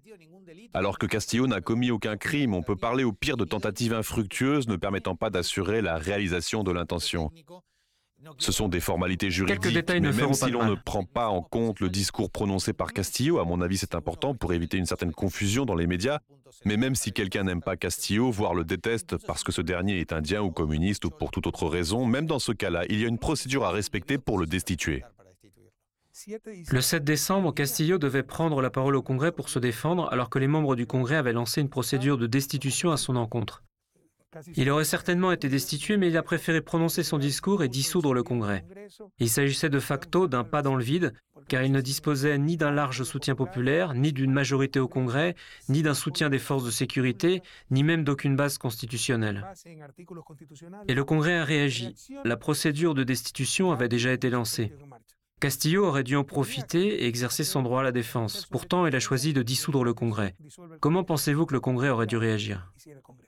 Alors 0.75 0.99
que 0.99 1.07
Castillo 1.07 1.47
n'a 1.47 1.61
commis 1.61 1.91
aucun 1.91 2.17
crime, 2.17 2.55
on 2.55 2.63
peut 2.63 2.77
parler 2.77 3.05
au 3.05 3.13
pire 3.13 3.37
de 3.37 3.45
tentatives 3.45 3.95
infructueuses 3.95 4.69
ne 4.69 4.77
permettant 4.77 5.17
pas 5.17 5.31
d'assurer 5.31 5.83
la 5.83 5.97
réalisation 5.97 6.63
de 6.63 6.73
l'intention. 6.73 7.31
Ce 8.39 8.53
sont 8.53 8.69
des 8.69 8.81
formalités 8.81 9.31
juridiques, 9.31 9.65
mais 9.89 10.01
même 10.01 10.35
si 10.35 10.51
l'on 10.51 10.67
ne 10.67 10.75
prend 10.75 11.05
pas 11.05 11.29
en 11.29 11.43
compte 11.43 11.81
le 11.81 11.89
discours 11.89 12.31
prononcé 12.31 12.73
par 12.73 12.93
Castillo, 12.93 13.39
à 13.39 13.45
mon 13.45 13.61
avis 13.61 13.79
c'est 13.79 13.95
important 13.95 14.35
pour 14.35 14.53
éviter 14.53 14.77
une 14.77 14.87
certaine 14.87 15.13
confusion 15.13 15.65
dans 15.65 15.77
les 15.77 15.87
médias, 15.87 16.19
mais 16.65 16.77
même 16.77 16.95
si 16.95 17.13
quelqu'un 17.13 17.45
n'aime 17.45 17.63
pas 17.63 17.77
Castillo, 17.77 18.31
voire 18.31 18.55
le 18.55 18.65
déteste 18.65 19.17
parce 19.27 19.45
que 19.45 19.53
ce 19.53 19.63
dernier 19.63 20.01
est 20.01 20.13
indien 20.13 20.43
ou 20.43 20.51
communiste 20.51 21.05
ou 21.05 21.11
pour 21.11 21.31
toute 21.31 21.47
autre 21.47 21.67
raison, 21.67 22.07
même 22.07 22.27
dans 22.27 22.41
ce 22.41 22.53
cas-là, 22.53 22.85
il 22.89 23.01
y 23.01 23.05
a 23.05 23.09
une 23.09 23.19
procédure 23.19 23.65
à 23.65 23.71
respecter 23.71 24.19
pour 24.19 24.39
le 24.39 24.47
destituer. 24.47 25.05
Le 26.73 26.81
7 26.81 27.05
décembre, 27.05 27.55
Castillo 27.55 27.99
devait 27.99 28.25
prendre 28.25 28.61
la 28.61 28.71
parole 28.71 28.97
au 28.97 29.03
Congrès 29.03 29.31
pour 29.31 29.49
se 29.49 29.61
défendre 29.61 30.09
alors 30.11 30.31
que 30.31 30.41
les 30.41 30.49
membres 30.49 30.75
du 30.75 30.87
Congrès 30.87 31.15
avaient 31.15 31.33
lancé 31.33 31.61
une 31.61 31.69
procédure 31.69 32.19
de 32.19 32.27
destitution 32.27 32.91
à 32.91 32.97
son 32.97 33.15
encontre. 33.15 33.63
Il 34.57 34.69
aurait 34.71 34.85
certainement 34.85 35.33
été 35.33 35.49
destitué, 35.49 35.97
mais 35.97 36.09
il 36.09 36.17
a 36.17 36.23
préféré 36.23 36.61
prononcer 36.61 37.03
son 37.03 37.19
discours 37.19 37.63
et 37.63 37.69
dissoudre 37.69 38.13
le 38.13 38.23
Congrès. 38.23 38.65
Il 39.19 39.31
s'agissait 39.31 39.71
de 39.71 39.81
facto 39.81 40.29
d'un 40.29 40.45
pas 40.45 40.63
dans 40.63 40.77
le 40.77 40.85
vide, 40.85 41.15
car 41.49 41.63
il 41.63 41.73
ne 41.73 41.81
disposait 41.81 42.37
ni 42.37 42.57
d'un 42.57 42.71
large 42.71 43.03
soutien 43.05 43.35
populaire, 43.35 43.95
ni 43.95 44.13
d'une 44.13 44.33
majorité 44.33 44.81
au 44.81 44.89
Congrès, 44.89 45.35
ni 45.69 45.83
d'un 45.83 45.95
soutien 45.95 46.29
des 46.29 46.39
forces 46.39 46.65
de 46.65 46.71
sécurité, 46.71 47.43
ni 47.71 47.83
même 47.83 48.05
d'aucune 48.05 48.37
base 48.37 48.59
constitutionnelle. 48.59 49.47
Et 50.89 50.95
le 50.95 51.05
Congrès 51.05 51.39
a 51.39 51.45
réagi. 51.45 51.95
La 52.25 52.37
procédure 52.37 52.95
de 52.95 53.05
destitution 53.05 53.73
avait 53.73 53.89
déjà 53.89 54.13
été 54.13 54.29
lancée. 54.29 54.73
Castillo 55.41 55.85
aurait 55.85 56.03
dû 56.03 56.17
en 56.17 56.25
profiter 56.25 57.05
et 57.05 57.07
exercer 57.07 57.45
son 57.45 57.63
droit 57.63 57.81
à 57.81 57.85
la 57.85 57.93
défense. 57.93 58.47
Pourtant, 58.51 58.87
il 58.87 58.97
a 58.97 59.01
choisi 59.01 59.33
de 59.33 59.43
dissoudre 59.43 59.85
le 59.85 59.95
Congrès. 59.95 60.35
Comment 60.81 61.05
pensez-vous 61.05 61.47
que 61.47 61.55
le 61.55 61.61
Congrès 61.61 61.91
aurait 61.91 62.07
dû 62.07 62.17
réagir? 62.17 62.73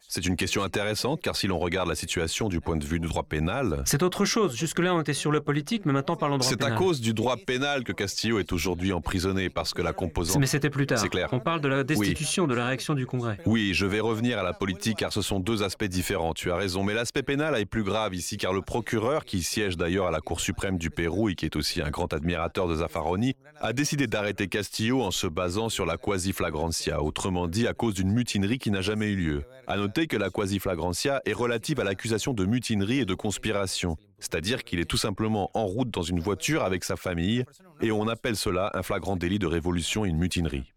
C'est 0.08 0.26
une 0.26 0.34
question 0.34 0.64
intéressante 0.64 1.20
car 1.22 1.36
si 1.36 1.46
l'on 1.46 1.60
regarde 1.60 1.88
la 1.88 1.94
situation 1.94 2.48
du 2.48 2.60
point 2.60 2.76
de 2.76 2.84
vue 2.84 2.98
du 2.98 3.06
droit 3.06 3.22
pénal... 3.22 3.84
C'est 3.86 4.02
autre 4.02 4.24
chose. 4.24 4.56
Jusque-là, 4.56 4.92
on 4.92 5.00
était 5.00 5.14
sur 5.14 5.30
le 5.30 5.40
politique, 5.40 5.86
mais 5.86 5.92
maintenant 5.92 6.16
parlons 6.16 6.36
droit 6.36 6.50
pénal. 6.50 6.68
C'est 6.68 6.74
à 6.74 6.76
cause 6.76 7.00
du 7.00 7.14
droit 7.14 7.36
pénal 7.36 7.84
que 7.84 7.92
Castillo 7.92 8.40
est 8.40 8.52
aujourd'hui 8.52 8.92
emprisonné 8.92 9.50
parce 9.50 9.72
que 9.72 9.82
la 9.82 9.92
composante... 9.92 10.40
Mais 10.40 10.46
c'était 10.46 10.70
plus 10.70 10.88
tard. 10.88 10.98
C'est 10.98 11.10
clair. 11.10 11.28
On 11.30 11.38
parle 11.38 11.60
de 11.60 11.68
la 11.68 11.84
destitution, 11.84 12.48
de 12.48 12.54
la 12.54 12.66
réaction 12.66 12.94
du 12.94 13.06
Congrès. 13.06 13.38
Oui, 13.46 13.72
je 13.72 13.86
vais 13.86 14.00
revenir 14.00 14.40
à 14.40 14.42
la 14.42 14.52
politique 14.52 14.98
car 14.98 15.12
ce 15.12 15.22
sont 15.22 15.38
deux 15.38 15.62
aspects 15.62 15.84
différents. 15.84 16.34
Tu 16.34 16.50
as 16.50 16.56
raison, 16.56 16.82
mais 16.82 16.94
l'aspect 16.94 17.22
pénal 17.22 17.54
est 17.54 17.66
plus 17.66 17.84
grave 17.84 18.12
ici 18.12 18.36
car 18.36 18.52
le 18.52 18.62
procureur, 18.62 19.24
qui 19.24 19.44
siège 19.44 19.76
d'ailleurs 19.76 20.08
à 20.08 20.10
la 20.10 20.20
Cour 20.20 20.40
suprême 20.40 20.76
du 20.76 20.90
Pérou 20.90 21.28
et 21.28 21.36
qui 21.36 21.44
est 21.44 21.54
aussi 21.54 21.80
un 21.80 21.90
grand 21.90 22.00
admirateur 22.07 22.69
de 22.69 22.76
Zaffaroni, 22.76 23.35
a 23.61 23.73
décidé 23.73 24.07
d'arrêter 24.07 24.49
Castillo 24.49 25.02
en 25.02 25.11
se 25.11 25.26
basant 25.26 25.69
sur 25.69 25.87
la 25.87 25.97
quasi-flagrantia, 25.97 27.02
autrement 27.02 27.49
dit 27.49 27.66
à 27.66 27.75
cause 27.75 27.95
d'une 27.95 28.11
mutinerie 28.11 28.59
qui 28.59 28.71
n'a 28.71 28.80
jamais 28.80 29.11
eu 29.11 29.16
lieu. 29.16 29.45
À 29.66 29.76
noter 29.76 30.07
que 30.07 30.16
la 30.16 30.30
quasi-flagrantia 30.30 31.23
est 31.25 31.33
relative 31.33 31.80
à 31.80 31.85
l'accusation 31.85 32.33
de 32.35 32.45
mutinerie 32.45 33.00
et 33.00 33.04
de 33.04 33.14
conspiration, 33.14 33.97
c'est-à-dire 34.19 34.64
qu'il 34.64 34.80
est 34.80 34.85
tout 34.85 34.97
simplement 34.97 35.50
en 35.54 35.66
route 35.66 35.90
dans 35.90 36.02
une 36.02 36.21
voiture 36.21 36.62
avec 36.64 36.85
sa 36.85 36.97
famille, 36.97 37.45
et 37.80 37.92
on 37.92 38.09
appelle 38.09 38.37
cela 38.37 38.71
un 38.75 38.83
flagrant 38.83 39.16
délit 39.16 39.38
de 39.38 39.47
révolution 39.47 40.04
et 40.04 40.09
une 40.09 40.19
mutinerie. 40.19 40.73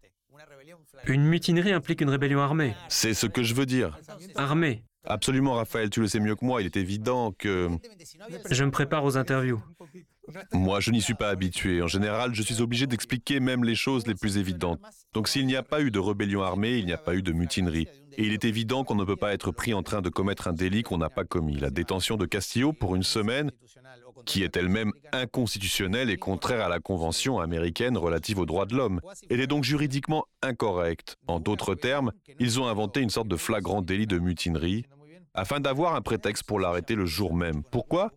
Une 1.06 1.24
mutinerie 1.24 1.72
implique 1.72 2.00
une 2.00 2.08
rébellion 2.08 2.40
armée. 2.40 2.74
C'est 2.88 3.14
ce 3.14 3.26
que 3.26 3.42
je 3.42 3.54
veux 3.54 3.66
dire. 3.66 3.98
Armée. 4.36 4.84
Absolument, 5.06 5.54
Raphaël, 5.54 5.90
tu 5.90 6.00
le 6.00 6.06
sais 6.08 6.18
mieux 6.18 6.34
que 6.34 6.44
moi. 6.44 6.62
Il 6.62 6.64
est 6.64 6.78
évident 6.78 7.32
que... 7.32 7.68
Je 8.50 8.64
me 8.64 8.70
prépare 8.70 9.04
aux 9.04 9.18
interviews. 9.18 9.62
Moi, 10.52 10.80
je 10.80 10.90
n'y 10.90 11.00
suis 11.00 11.14
pas 11.14 11.28
habitué. 11.28 11.82
En 11.82 11.86
général, 11.86 12.34
je 12.34 12.42
suis 12.42 12.60
obligé 12.60 12.86
d'expliquer 12.86 13.40
même 13.40 13.64
les 13.64 13.74
choses 13.74 14.06
les 14.06 14.14
plus 14.14 14.38
évidentes. 14.38 14.80
Donc 15.12 15.28
s'il 15.28 15.46
n'y 15.46 15.56
a 15.56 15.62
pas 15.62 15.80
eu 15.80 15.90
de 15.90 15.98
rébellion 15.98 16.42
armée, 16.42 16.78
il 16.78 16.86
n'y 16.86 16.92
a 16.92 16.98
pas 16.98 17.14
eu 17.14 17.22
de 17.22 17.32
mutinerie. 17.32 17.88
Et 18.16 18.24
il 18.24 18.32
est 18.32 18.44
évident 18.44 18.84
qu'on 18.84 18.94
ne 18.94 19.04
peut 19.04 19.16
pas 19.16 19.34
être 19.34 19.50
pris 19.50 19.74
en 19.74 19.82
train 19.82 20.00
de 20.00 20.08
commettre 20.08 20.48
un 20.48 20.52
délit 20.52 20.82
qu'on 20.82 20.98
n'a 20.98 21.10
pas 21.10 21.24
commis. 21.24 21.58
La 21.58 21.70
détention 21.70 22.16
de 22.16 22.26
Castillo 22.26 22.72
pour 22.72 22.94
une 22.94 23.02
semaine, 23.02 23.50
qui 24.24 24.42
est 24.42 24.56
elle-même 24.56 24.92
inconstitutionnelle 25.12 26.10
et 26.10 26.16
contraire 26.16 26.64
à 26.64 26.68
la 26.68 26.80
Convention 26.80 27.40
américaine 27.40 27.98
relative 27.98 28.38
aux 28.38 28.46
droits 28.46 28.66
de 28.66 28.76
l'homme, 28.76 29.00
elle 29.30 29.40
est 29.40 29.46
donc 29.46 29.64
juridiquement 29.64 30.24
incorrecte. 30.42 31.16
En 31.26 31.40
d'autres 31.40 31.74
termes, 31.74 32.12
ils 32.38 32.60
ont 32.60 32.68
inventé 32.68 33.00
une 33.00 33.10
sorte 33.10 33.28
de 33.28 33.36
flagrant 33.36 33.82
délit 33.82 34.06
de 34.06 34.18
mutinerie 34.18 34.84
afin 35.34 35.58
d'avoir 35.58 35.96
un 35.96 36.00
prétexte 36.00 36.44
pour 36.44 36.60
l'arrêter 36.60 36.94
le 36.94 37.06
jour 37.06 37.34
même. 37.34 37.62
Pourquoi? 37.64 38.12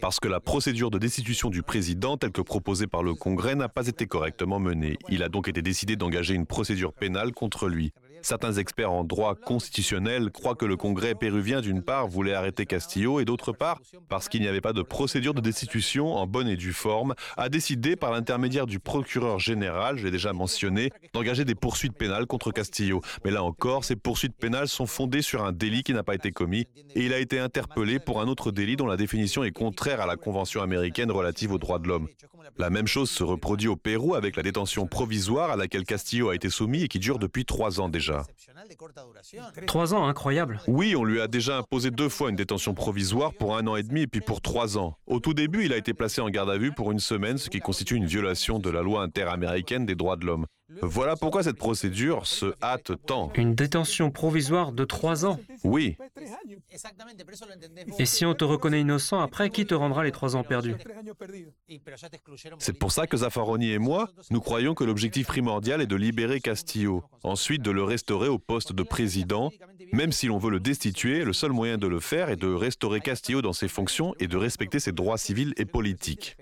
Parce 0.00 0.20
que 0.20 0.28
la 0.28 0.40
procédure 0.40 0.90
de 0.90 0.98
destitution 0.98 1.50
du 1.50 1.62
président, 1.62 2.16
telle 2.16 2.32
que 2.32 2.40
proposée 2.40 2.86
par 2.86 3.02
le 3.02 3.14
Congrès, 3.14 3.54
n'a 3.54 3.68
pas 3.68 3.86
été 3.86 4.06
correctement 4.06 4.58
menée. 4.58 4.96
Il 5.08 5.22
a 5.22 5.28
donc 5.28 5.48
été 5.48 5.62
décidé 5.62 5.96
d'engager 5.96 6.34
une 6.34 6.46
procédure 6.46 6.92
pénale 6.92 7.32
contre 7.32 7.68
lui. 7.68 7.92
Certains 8.22 8.54
experts 8.54 8.92
en 8.92 9.04
droit 9.04 9.34
constitutionnel 9.34 10.30
croient 10.30 10.54
que 10.54 10.66
le 10.66 10.76
Congrès 10.76 11.14
péruvien, 11.14 11.60
d'une 11.60 11.82
part, 11.82 12.08
voulait 12.08 12.34
arrêter 12.34 12.66
Castillo 12.66 13.20
et 13.20 13.24
d'autre 13.24 13.52
part, 13.52 13.80
parce 14.08 14.28
qu'il 14.28 14.40
n'y 14.40 14.48
avait 14.48 14.60
pas 14.60 14.72
de 14.72 14.82
procédure 14.82 15.34
de 15.34 15.40
destitution 15.40 16.14
en 16.14 16.26
bonne 16.26 16.48
et 16.48 16.56
due 16.56 16.72
forme, 16.72 17.14
a 17.36 17.48
décidé, 17.48 17.96
par 17.96 18.12
l'intermédiaire 18.12 18.66
du 18.66 18.80
procureur 18.80 19.38
général, 19.38 19.98
je 19.98 20.04
l'ai 20.04 20.10
déjà 20.10 20.32
mentionné, 20.32 20.90
d'engager 21.12 21.44
des 21.44 21.54
poursuites 21.54 21.96
pénales 21.96 22.26
contre 22.26 22.50
Castillo. 22.50 23.00
Mais 23.24 23.30
là 23.30 23.42
encore, 23.42 23.84
ces 23.84 23.96
poursuites 23.96 24.36
pénales 24.36 24.68
sont 24.68 24.86
fondées 24.86 25.22
sur 25.22 25.44
un 25.44 25.52
délit 25.52 25.82
qui 25.82 25.94
n'a 25.94 26.02
pas 26.02 26.14
été 26.14 26.32
commis 26.32 26.66
et 26.94 27.04
il 27.04 27.12
a 27.12 27.18
été 27.18 27.38
interpellé 27.38 27.98
pour 27.98 28.20
un 28.20 28.28
autre 28.28 28.50
délit 28.50 28.76
dont 28.76 28.86
la 28.86 28.96
définition 28.96 29.44
est 29.44 29.52
contraire 29.52 30.00
à 30.00 30.06
la 30.06 30.16
Convention 30.16 30.62
américaine 30.62 31.10
relative 31.10 31.52
aux 31.52 31.58
droits 31.58 31.78
de 31.78 31.88
l'homme. 31.88 32.08
La 32.56 32.70
même 32.70 32.86
chose 32.86 33.10
se 33.10 33.22
reproduit 33.22 33.68
au 33.68 33.76
Pérou 33.76 34.14
avec 34.14 34.36
la 34.36 34.42
détention 34.42 34.86
provisoire 34.86 35.50
à 35.50 35.56
laquelle 35.56 35.84
Castillo 35.84 36.30
a 36.30 36.34
été 36.34 36.50
soumis 36.50 36.82
et 36.82 36.88
qui 36.88 36.98
dure 36.98 37.18
depuis 37.18 37.44
trois 37.44 37.80
ans 37.80 37.88
déjà. 38.08 38.24
Trois 39.66 39.94
ans, 39.94 40.06
incroyable. 40.06 40.60
Oui, 40.66 40.96
on 40.96 41.04
lui 41.04 41.20
a 41.20 41.28
déjà 41.28 41.58
imposé 41.58 41.90
deux 41.90 42.08
fois 42.08 42.30
une 42.30 42.36
détention 42.36 42.74
provisoire 42.74 43.32
pour 43.34 43.56
un 43.56 43.66
an 43.66 43.76
et 43.76 43.82
demi 43.82 44.02
et 44.02 44.06
puis 44.06 44.20
pour 44.20 44.40
trois 44.40 44.78
ans. 44.78 44.96
Au 45.06 45.20
tout 45.20 45.34
début, 45.34 45.64
il 45.64 45.72
a 45.72 45.76
été 45.76 45.94
placé 45.94 46.20
en 46.20 46.30
garde 46.30 46.50
à 46.50 46.58
vue 46.58 46.72
pour 46.72 46.92
une 46.92 47.00
semaine, 47.00 47.38
ce 47.38 47.50
qui 47.50 47.60
constitue 47.60 47.96
une 47.96 48.06
violation 48.06 48.58
de 48.58 48.70
la 48.70 48.82
loi 48.82 49.02
interaméricaine 49.02 49.86
des 49.86 49.94
droits 49.94 50.16
de 50.16 50.26
l'homme. 50.26 50.46
Voilà 50.82 51.16
pourquoi 51.16 51.42
cette 51.42 51.56
procédure 51.56 52.26
se 52.26 52.52
hâte 52.62 52.92
tant. 53.06 53.32
Une 53.36 53.54
détention 53.54 54.10
provisoire 54.10 54.72
de 54.72 54.84
trois 54.84 55.24
ans 55.24 55.40
Oui. 55.64 55.96
Et 57.98 58.04
si 58.04 58.26
on 58.26 58.34
te 58.34 58.44
reconnaît 58.44 58.82
innocent 58.82 59.18
après, 59.20 59.48
qui 59.48 59.64
te 59.64 59.74
rendra 59.74 60.04
les 60.04 60.12
trois 60.12 60.36
ans 60.36 60.44
perdus? 60.44 60.74
C'est 62.58 62.78
pour 62.78 62.92
ça 62.92 63.06
que 63.06 63.16
Zaffaroni 63.16 63.72
et 63.72 63.78
moi, 63.78 64.10
nous 64.30 64.40
croyons 64.40 64.74
que 64.74 64.84
l'objectif 64.84 65.26
primordial 65.26 65.80
est 65.80 65.86
de 65.86 65.96
libérer 65.96 66.40
Castillo, 66.40 67.02
ensuite 67.22 67.62
de 67.62 67.70
le 67.70 67.82
restaurer 67.82 68.28
au 68.28 68.38
poste 68.38 68.72
de 68.72 68.82
président. 68.82 69.50
Même 69.92 70.12
si 70.12 70.26
l'on 70.26 70.36
veut 70.36 70.50
le 70.50 70.60
destituer, 70.60 71.24
le 71.24 71.32
seul 71.32 71.52
moyen 71.52 71.78
de 71.78 71.86
le 71.86 71.98
faire 71.98 72.28
est 72.28 72.36
de 72.36 72.52
restaurer 72.52 73.00
Castillo 73.00 73.40
dans 73.40 73.54
ses 73.54 73.68
fonctions 73.68 74.14
et 74.20 74.26
de 74.26 74.36
respecter 74.36 74.80
ses 74.80 74.92
droits 74.92 75.16
civils 75.16 75.54
et 75.56 75.64
politiques. 75.64 76.36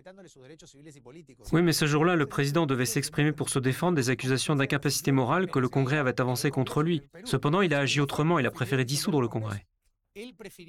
Oui, 1.52 1.62
mais 1.62 1.72
ce 1.72 1.86
jour-là, 1.86 2.16
le 2.16 2.26
président 2.26 2.66
devait 2.66 2.86
s'exprimer 2.86 3.30
pour 3.30 3.48
se 3.48 3.60
défendre 3.60 3.94
des 3.94 4.10
accusations 4.16 4.56
d'incapacité 4.56 5.12
morale 5.12 5.46
que 5.46 5.58
le 5.58 5.68
Congrès 5.68 5.98
avait 5.98 6.18
avancées 6.22 6.50
contre 6.50 6.82
lui. 6.82 7.02
Cependant, 7.24 7.60
il 7.60 7.74
a 7.74 7.80
agi 7.80 8.00
autrement, 8.00 8.38
il 8.38 8.46
a 8.46 8.50
préféré 8.50 8.86
dissoudre 8.86 9.20
le 9.20 9.28
Congrès. 9.28 9.66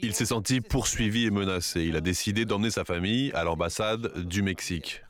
Il 0.01 0.13
s'est 0.13 0.25
senti 0.25 0.59
poursuivi 0.59 1.25
et 1.25 1.31
menacé. 1.31 1.83
Il 1.83 1.95
a 1.95 2.01
décidé 2.01 2.43
d'emmener 2.43 2.71
sa 2.71 2.83
famille 2.83 3.31
à 3.31 3.45
l'ambassade 3.45 4.27
du 4.27 4.41
Mexique. 4.41 5.01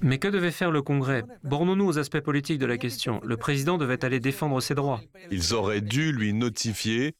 Mais 0.00 0.18
que 0.18 0.28
devait 0.28 0.50
faire 0.50 0.70
le 0.70 0.80
Congrès? 0.80 1.24
Bornons-nous 1.44 1.86
aux 1.86 1.98
aspects 1.98 2.20
politiques 2.20 2.58
de 2.58 2.66
la 2.66 2.78
question. 2.78 3.20
Le 3.22 3.36
président 3.36 3.76
devait 3.76 4.02
aller 4.02 4.18
défendre 4.18 4.58
ses 4.62 4.74
droits. 4.74 5.02
Ils 5.30 5.52
auraient 5.52 5.82
dû 5.82 6.12
lui 6.12 6.32
notifier 6.32 7.14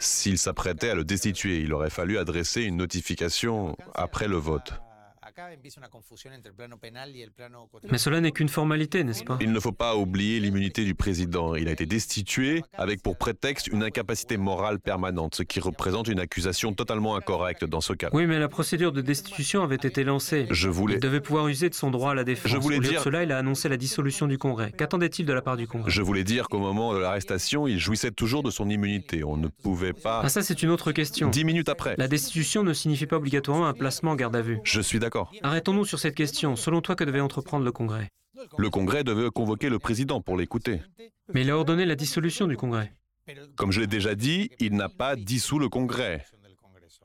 s'il 0.00 0.38
s'apprêtait 0.38 0.88
à 0.88 0.94
le 0.94 1.04
destituer. 1.04 1.60
Il 1.60 1.74
aurait 1.74 1.90
fallu 1.90 2.16
adresser 2.16 2.62
une 2.62 2.78
notification 2.78 3.76
après 3.94 4.28
le 4.28 4.36
vote. 4.36 4.72
Mais 7.90 7.98
cela 7.98 8.20
n'est 8.20 8.32
qu'une 8.32 8.48
formalité, 8.48 9.04
n'est-ce 9.04 9.24
pas? 9.24 9.38
Il 9.40 9.52
ne 9.52 9.60
faut 9.60 9.72
pas 9.72 9.96
oublier 9.96 10.40
l'immunité 10.40 10.84
du 10.84 10.94
président. 10.94 11.54
Il 11.54 11.68
a 11.68 11.72
été 11.72 11.86
destitué 11.86 12.62
avec 12.74 13.02
pour 13.02 13.16
prétexte 13.16 13.68
une 13.68 13.82
incapacité 13.82 14.36
morale 14.36 14.80
permanente, 14.80 15.34
ce 15.36 15.42
qui 15.42 15.60
représente 15.60 16.08
une 16.08 16.20
accusation 16.20 16.72
totalement 16.72 17.16
incorrecte 17.16 17.64
dans 17.64 17.80
ce 17.80 17.92
cas. 17.92 18.08
Oui, 18.12 18.26
mais 18.26 18.38
la 18.38 18.48
procédure 18.48 18.92
de 18.92 19.00
destitution 19.00 19.62
avait 19.62 19.76
été 19.76 20.04
lancée. 20.04 20.46
Je 20.50 20.68
voulais... 20.68 20.94
Il 20.94 21.00
devait 21.00 21.20
pouvoir 21.20 21.48
user 21.48 21.68
de 21.68 21.74
son 21.74 21.90
droit 21.90 22.12
à 22.12 22.14
la 22.14 22.24
défense. 22.24 22.50
Je 22.50 22.56
voulais 22.56 22.78
Au 22.78 22.80
lieu 22.80 22.86
de 22.86 22.92
dire- 22.92 23.02
cela, 23.02 23.22
il 23.22 23.32
a 23.32 23.38
annoncé 23.38 23.68
la 23.68 23.76
dissolution 23.76 24.26
du 24.26 24.38
Congrès. 24.38 24.72
Qu'attendait-il 24.72 25.26
de 25.26 25.32
la 25.32 25.42
part 25.42 25.56
du 25.56 25.66
Congrès? 25.66 25.90
Je 25.90 26.02
voulais 26.02 26.24
dire 26.24 26.48
qu'au 26.48 26.58
moment 26.58 26.94
de 26.94 26.98
l'arrestation, 26.98 27.66
il 27.68 27.78
jouissait 27.78 28.10
toujours 28.10 28.42
de 28.42 28.50
son 28.50 28.68
immunité. 28.68 29.24
On 29.24 29.36
ne 29.36 29.48
pouvait 29.48 29.92
pas... 29.92 30.22
Ah 30.24 30.28
ça, 30.28 30.42
c'est 30.42 30.62
une 30.62 30.70
autre 30.70 30.92
question. 30.92 31.30
Dix 31.30 31.44
minutes 31.44 31.68
après. 31.68 31.94
La 31.98 32.08
destitution 32.08 32.64
ne 32.64 32.72
signifie 32.72 33.06
pas 33.06 33.16
obligatoirement 33.16 33.66
un 33.66 33.74
placement 33.74 34.12
en 34.12 34.16
garde 34.16 34.36
à 34.36 34.42
vue. 34.42 34.58
Je 34.64 34.80
suis 34.80 34.98
d'accord. 34.98 35.27
Arrêtons-nous 35.42 35.84
sur 35.84 35.98
cette 35.98 36.14
question. 36.14 36.56
Selon 36.56 36.80
toi, 36.80 36.96
que 36.96 37.04
devait 37.04 37.20
entreprendre 37.20 37.64
le 37.64 37.72
Congrès? 37.72 38.08
Le 38.56 38.70
Congrès 38.70 39.04
devait 39.04 39.30
convoquer 39.30 39.68
le 39.68 39.78
président 39.78 40.20
pour 40.20 40.36
l'écouter. 40.36 40.80
Mais 41.32 41.42
il 41.42 41.50
a 41.50 41.56
ordonné 41.56 41.84
la 41.84 41.96
dissolution 41.96 42.46
du 42.46 42.56
Congrès. 42.56 42.92
Comme 43.56 43.72
je 43.72 43.80
l'ai 43.80 43.86
déjà 43.86 44.14
dit, 44.14 44.50
il 44.58 44.74
n'a 44.74 44.88
pas 44.88 45.16
dissous 45.16 45.58
le 45.58 45.68
Congrès. 45.68 46.24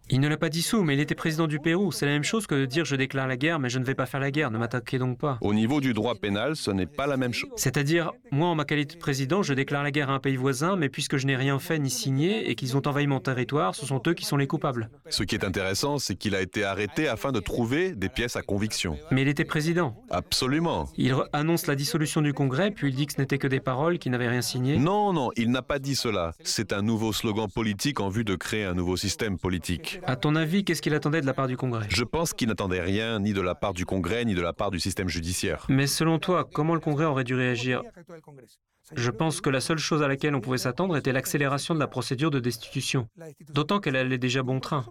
Il 0.09 0.19
ne 0.19 0.27
l'a 0.27 0.35
pas 0.35 0.49
dissous, 0.49 0.83
mais 0.83 0.95
il 0.95 0.99
était 0.99 1.15
président 1.15 1.47
du 1.47 1.59
Pérou. 1.59 1.93
C'est 1.93 2.05
la 2.05 2.11
même 2.11 2.25
chose 2.25 2.45
que 2.45 2.55
de 2.55 2.65
dire 2.65 2.83
je 2.83 2.97
déclare 2.97 3.25
la 3.25 3.37
guerre, 3.37 3.57
mais 3.57 3.69
je 3.69 3.79
ne 3.79 3.85
vais 3.85 3.95
pas 3.95 4.05
faire 4.05 4.19
la 4.19 4.31
guerre. 4.31 4.51
Ne 4.51 4.57
m'attaquez 4.57 4.99
donc 4.99 5.17
pas. 5.17 5.37
Au 5.39 5.53
niveau 5.53 5.79
du 5.79 5.93
droit 5.93 6.15
pénal, 6.15 6.57
ce 6.57 6.71
n'est 6.71 6.85
pas 6.85 7.07
la 7.07 7.15
même 7.15 7.33
chose. 7.33 7.51
C'est-à-dire, 7.55 8.11
moi, 8.29 8.49
en 8.49 8.55
ma 8.55 8.65
qualité 8.65 8.95
de 8.95 8.99
président, 8.99 9.43
je 9.43 9.53
déclare 9.53 9.81
la 9.81 9.91
guerre 9.91 10.09
à 10.09 10.13
un 10.13 10.19
pays 10.19 10.35
voisin, 10.35 10.75
mais 10.75 10.89
puisque 10.89 11.15
je 11.15 11.25
n'ai 11.25 11.37
rien 11.37 11.57
fait 11.57 11.79
ni 11.79 11.89
signé 11.89 12.49
et 12.49 12.55
qu'ils 12.55 12.75
ont 12.75 12.81
envahi 12.85 13.07
mon 13.07 13.21
territoire, 13.21 13.75
ce 13.75 13.85
sont 13.85 14.01
eux 14.05 14.13
qui 14.13 14.25
sont 14.25 14.35
les 14.35 14.45
coupables. 14.45 14.89
Ce 15.09 15.23
qui 15.23 15.35
est 15.35 15.45
intéressant, 15.45 15.99
c'est 15.99 16.15
qu'il 16.15 16.35
a 16.35 16.41
été 16.41 16.65
arrêté 16.65 17.07
afin 17.07 17.31
de 17.31 17.39
trouver 17.39 17.93
des 17.93 18.09
pièces 18.09 18.35
à 18.35 18.41
conviction. 18.41 18.97
Mais 19.09 19.21
il 19.21 19.29
était 19.29 19.45
président. 19.45 19.95
Absolument. 20.09 20.89
Il 20.97 21.15
annonce 21.31 21.65
la 21.65 21.75
dissolution 21.75 22.21
du 22.21 22.33
Congrès, 22.33 22.71
puis 22.71 22.89
il 22.89 22.95
dit 22.95 23.07
que 23.07 23.13
ce 23.13 23.21
n'était 23.21 23.37
que 23.37 23.47
des 23.47 23.61
paroles, 23.61 23.99
qu'il 23.99 24.11
n'avait 24.11 24.29
rien 24.29 24.41
signé. 24.41 24.77
Non, 24.77 25.13
non, 25.13 25.31
il 25.37 25.49
n'a 25.49 25.61
pas 25.61 25.79
dit 25.79 25.95
cela. 25.95 26.33
C'est 26.43 26.73
un 26.73 26.81
nouveau 26.81 27.13
slogan 27.13 27.47
politique 27.49 28.01
en 28.01 28.09
vue 28.09 28.25
de 28.25 28.35
créer 28.35 28.65
un 28.65 28.73
nouveau 28.73 28.97
système 28.97 29.37
politique. 29.37 29.92
À 30.05 30.15
ton 30.15 30.35
avis, 30.35 30.63
qu'est-ce 30.63 30.81
qu'il 30.81 30.93
attendait 30.93 31.21
de 31.21 31.25
la 31.25 31.33
part 31.33 31.47
du 31.47 31.57
Congrès? 31.57 31.85
Je 31.89 32.03
pense 32.03 32.33
qu'il 32.33 32.47
n'attendait 32.47 32.81
rien 32.81 33.19
ni 33.19 33.33
de 33.33 33.41
la 33.41 33.55
part 33.55 33.73
du 33.73 33.85
Congrès 33.85 34.25
ni 34.25 34.33
de 34.35 34.41
la 34.41 34.53
part 34.53 34.71
du 34.71 34.79
système 34.79 35.09
judiciaire. 35.09 35.65
Mais 35.69 35.87
selon 35.87 36.19
toi, 36.19 36.47
comment 36.51 36.73
le 36.73 36.79
Congrès 36.79 37.05
aurait 37.05 37.23
dû 37.23 37.35
réagir? 37.35 37.81
Je 38.95 39.09
pense 39.11 39.39
que 39.41 39.49
la 39.49 39.61
seule 39.61 39.77
chose 39.77 40.01
à 40.03 40.07
laquelle 40.07 40.35
on 40.35 40.41
pouvait 40.41 40.57
s'attendre 40.57 40.97
était 40.97 41.13
l'accélération 41.13 41.73
de 41.73 41.79
la 41.79 41.87
procédure 41.87 42.31
de 42.31 42.39
destitution. 42.39 43.07
D'autant 43.53 43.79
qu'elle 43.79 43.95
allait 43.95 44.17
déjà 44.17 44.43
bon 44.43 44.59
train. 44.59 44.85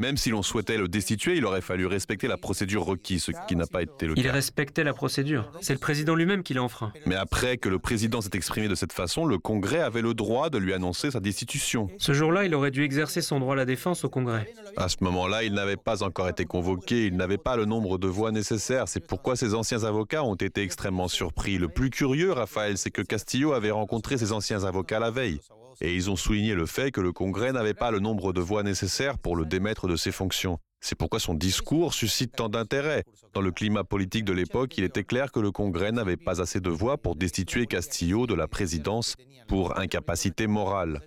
Même 0.00 0.16
si 0.16 0.30
l'on 0.30 0.42
souhaitait 0.42 0.76
le 0.76 0.88
destituer, 0.88 1.36
il 1.36 1.44
aurait 1.46 1.60
fallu 1.60 1.86
respecter 1.86 2.26
la 2.26 2.36
procédure 2.36 2.84
requise, 2.84 3.24
ce 3.24 3.32
qui 3.46 3.56
n'a 3.56 3.66
pas 3.66 3.82
été 3.82 4.06
le 4.06 4.14
Il 4.16 4.24
cas. 4.24 4.32
respectait 4.32 4.84
la 4.84 4.92
procédure. 4.92 5.50
C'est 5.60 5.72
le 5.72 5.78
président 5.78 6.14
lui-même 6.14 6.42
qui 6.42 6.54
l'a 6.54 6.62
enfreint. 6.62 6.92
Mais 7.06 7.14
après 7.14 7.56
que 7.58 7.68
le 7.68 7.78
président 7.78 8.20
s'est 8.20 8.30
exprimé 8.34 8.68
de 8.68 8.74
cette 8.74 8.92
façon, 8.92 9.24
le 9.24 9.38
Congrès 9.38 9.80
avait 9.80 10.02
le 10.02 10.14
droit 10.14 10.50
de 10.50 10.58
lui 10.58 10.72
annoncer 10.72 11.10
sa 11.10 11.20
destitution. 11.20 11.88
Ce 11.98 12.12
jour-là, 12.12 12.44
il 12.44 12.54
aurait 12.54 12.70
dû 12.72 12.82
exercer 12.82 13.22
son 13.22 13.38
droit 13.40 13.54
à 13.54 13.56
la 13.56 13.64
défense 13.66 14.04
au 14.04 14.08
Congrès. 14.08 14.52
À 14.76 14.88
ce 14.88 14.96
moment-là, 15.02 15.44
il 15.44 15.52
n'avait 15.54 15.76
pas 15.76 16.02
encore 16.02 16.28
été 16.28 16.44
convoqué, 16.44 17.06
il 17.06 17.16
n'avait 17.16 17.38
pas 17.38 17.56
le 17.56 17.64
nombre 17.64 17.98
de 17.98 18.08
voix 18.08 18.32
nécessaires. 18.32 18.88
C'est 18.88 19.06
pourquoi 19.06 19.36
ses 19.36 19.54
anciens 19.54 19.84
avocats 19.84 20.24
ont 20.24 20.34
été 20.34 20.62
extrêmement 20.62 21.08
surpris. 21.08 21.58
Le 21.58 21.68
plus 21.68 21.90
curieux, 21.90 22.32
Raphaël, 22.32 22.76
c'est 22.78 22.90
que 22.90 23.02
Castillo 23.28 23.52
avait 23.52 23.70
rencontré 23.70 24.16
ses 24.16 24.32
anciens 24.32 24.64
avocats 24.64 24.98
la 24.98 25.10
veille. 25.10 25.38
Et 25.82 25.94
ils 25.94 26.08
ont 26.08 26.16
souligné 26.16 26.54
le 26.54 26.64
fait 26.64 26.90
que 26.90 27.02
le 27.02 27.12
Congrès 27.12 27.52
n'avait 27.52 27.74
pas 27.74 27.90
le 27.90 27.98
nombre 27.98 28.32
de 28.32 28.40
voix 28.40 28.62
nécessaires 28.62 29.18
pour 29.18 29.36
le 29.36 29.44
démettre 29.44 29.86
de 29.86 29.96
ses 29.96 30.12
fonctions. 30.12 30.58
C'est 30.80 30.94
pourquoi 30.94 31.20
son 31.20 31.34
discours 31.34 31.92
suscite 31.92 32.34
tant 32.34 32.48
d'intérêt. 32.48 33.04
Dans 33.34 33.42
le 33.42 33.52
climat 33.52 33.84
politique 33.84 34.24
de 34.24 34.32
l'époque, 34.32 34.78
il 34.78 34.84
était 34.84 35.04
clair 35.04 35.30
que 35.30 35.40
le 35.40 35.50
Congrès 35.50 35.92
n'avait 35.92 36.16
pas 36.16 36.40
assez 36.40 36.60
de 36.60 36.70
voix 36.70 36.96
pour 36.96 37.16
destituer 37.16 37.66
Castillo 37.66 38.26
de 38.26 38.32
la 38.32 38.48
présidence 38.48 39.14
pour 39.46 39.78
incapacité 39.78 40.46
morale. 40.46 41.02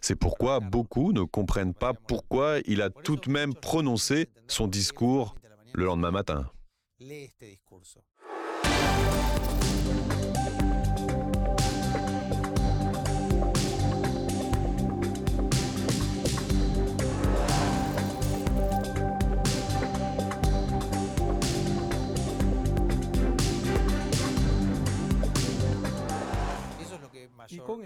C'est 0.00 0.16
pourquoi 0.16 0.58
beaucoup 0.58 1.12
ne 1.12 1.22
comprennent 1.22 1.74
pas 1.74 1.94
pourquoi 1.94 2.56
il 2.66 2.82
a 2.82 2.90
tout 2.90 3.14
de 3.14 3.30
même 3.30 3.54
prononcé 3.54 4.26
son 4.48 4.66
discours 4.66 5.36
le 5.74 5.84
lendemain 5.84 6.10
matin. 6.10 6.50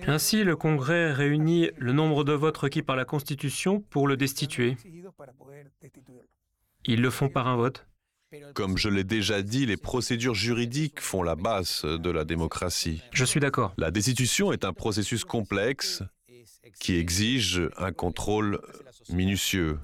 Ainsi, 0.06 0.44
le 0.44 0.56
Congrès 0.56 1.12
réunit 1.12 1.70
le 1.76 1.92
nombre 1.92 2.24
de 2.24 2.32
votes 2.32 2.56
requis 2.56 2.82
par 2.82 2.96
la 2.96 3.04
Constitution 3.04 3.80
pour 3.80 4.08
le 4.08 4.16
destituer. 4.16 4.76
Ils 6.84 7.00
le 7.00 7.10
font 7.10 7.28
par 7.28 7.48
un 7.48 7.56
vote. 7.56 7.86
Comme 8.54 8.76
je 8.76 8.88
l'ai 8.88 9.04
déjà 9.04 9.42
dit, 9.42 9.66
les 9.66 9.76
procédures 9.76 10.34
juridiques 10.34 11.00
font 11.00 11.22
la 11.22 11.34
base 11.34 11.82
de 11.84 12.10
la 12.10 12.24
démocratie. 12.24 13.02
Je 13.12 13.24
suis 13.24 13.40
d'accord. 13.40 13.74
La 13.76 13.90
destitution 13.90 14.52
est 14.52 14.64
un 14.64 14.72
processus 14.72 15.24
complexe 15.24 16.02
qui 16.78 16.96
exige 16.96 17.60
un 17.76 17.92
contrôle 17.92 18.60
minutieux. 19.10 19.78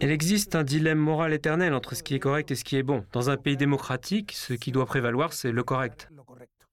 Il 0.00 0.10
existe 0.10 0.54
un 0.54 0.64
dilemme 0.64 0.98
moral 0.98 1.32
éternel 1.32 1.74
entre 1.74 1.94
ce 1.94 2.02
qui 2.02 2.14
est 2.14 2.18
correct 2.18 2.50
et 2.50 2.54
ce 2.54 2.64
qui 2.64 2.76
est 2.76 2.82
bon. 2.82 3.04
Dans 3.12 3.30
un 3.30 3.36
pays 3.36 3.56
démocratique, 3.56 4.32
ce 4.32 4.54
qui 4.54 4.72
doit 4.72 4.86
prévaloir, 4.86 5.32
c'est 5.32 5.52
le 5.52 5.62
correct. 5.62 6.08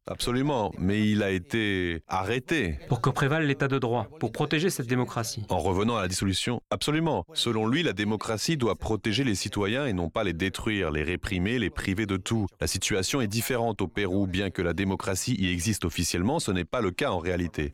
Absolument, 0.09 0.71
mais 0.79 1.07
il 1.07 1.21
a 1.21 1.29
été 1.29 2.01
arrêté. 2.07 2.79
Pour 2.87 2.99
que 2.99 3.11
prévale 3.11 3.45
l'état 3.45 3.67
de 3.67 3.77
droit, 3.77 4.07
pour 4.19 4.31
protéger 4.31 4.71
cette 4.71 4.87
démocratie. 4.87 5.45
En 5.49 5.59
revenant 5.59 5.97
à 5.97 6.01
la 6.01 6.07
dissolution, 6.07 6.61
absolument. 6.71 7.25
Selon 7.33 7.67
lui, 7.67 7.83
la 7.83 7.93
démocratie 7.93 8.57
doit 8.57 8.75
protéger 8.75 9.23
les 9.23 9.35
citoyens 9.35 9.85
et 9.85 9.93
non 9.93 10.09
pas 10.09 10.23
les 10.23 10.33
détruire, 10.33 10.89
les 10.89 11.03
réprimer, 11.03 11.59
les 11.59 11.69
priver 11.69 12.07
de 12.07 12.17
tout. 12.17 12.47
La 12.59 12.65
situation 12.65 13.21
est 13.21 13.27
différente 13.27 13.83
au 13.83 13.87
Pérou, 13.87 14.25
bien 14.25 14.49
que 14.49 14.63
la 14.63 14.73
démocratie 14.73 15.35
y 15.35 15.51
existe 15.51 15.85
officiellement, 15.85 16.39
ce 16.39 16.51
n'est 16.51 16.65
pas 16.65 16.81
le 16.81 16.89
cas 16.89 17.11
en 17.11 17.19
réalité. 17.19 17.73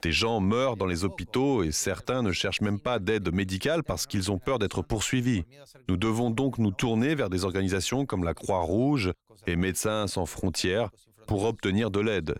Des 0.00 0.12
gens 0.12 0.40
meurent 0.40 0.76
dans 0.76 0.86
les 0.86 1.04
hôpitaux 1.04 1.62
et 1.62 1.72
certains 1.72 2.22
ne 2.22 2.32
cherchent 2.32 2.62
même 2.62 2.80
pas 2.80 2.98
d'aide 2.98 3.34
médicale 3.34 3.82
parce 3.82 4.06
qu'ils 4.06 4.32
ont 4.32 4.38
peur 4.38 4.58
d'être 4.58 4.80
poursuivis. 4.80 5.44
Nous 5.90 5.98
devons 5.98 6.30
donc 6.30 6.56
nous 6.56 6.70
tourner 6.70 7.14
vers 7.14 7.28
des 7.28 7.44
organisations 7.44 8.06
comme 8.06 8.24
la 8.24 8.32
Croix-Rouge 8.32 9.12
et 9.46 9.56
Médecins 9.56 10.06
sans 10.06 10.24
frontières 10.24 10.88
pour 11.26 11.44
obtenir 11.44 11.90
de 11.90 12.00
l'aide. 12.00 12.36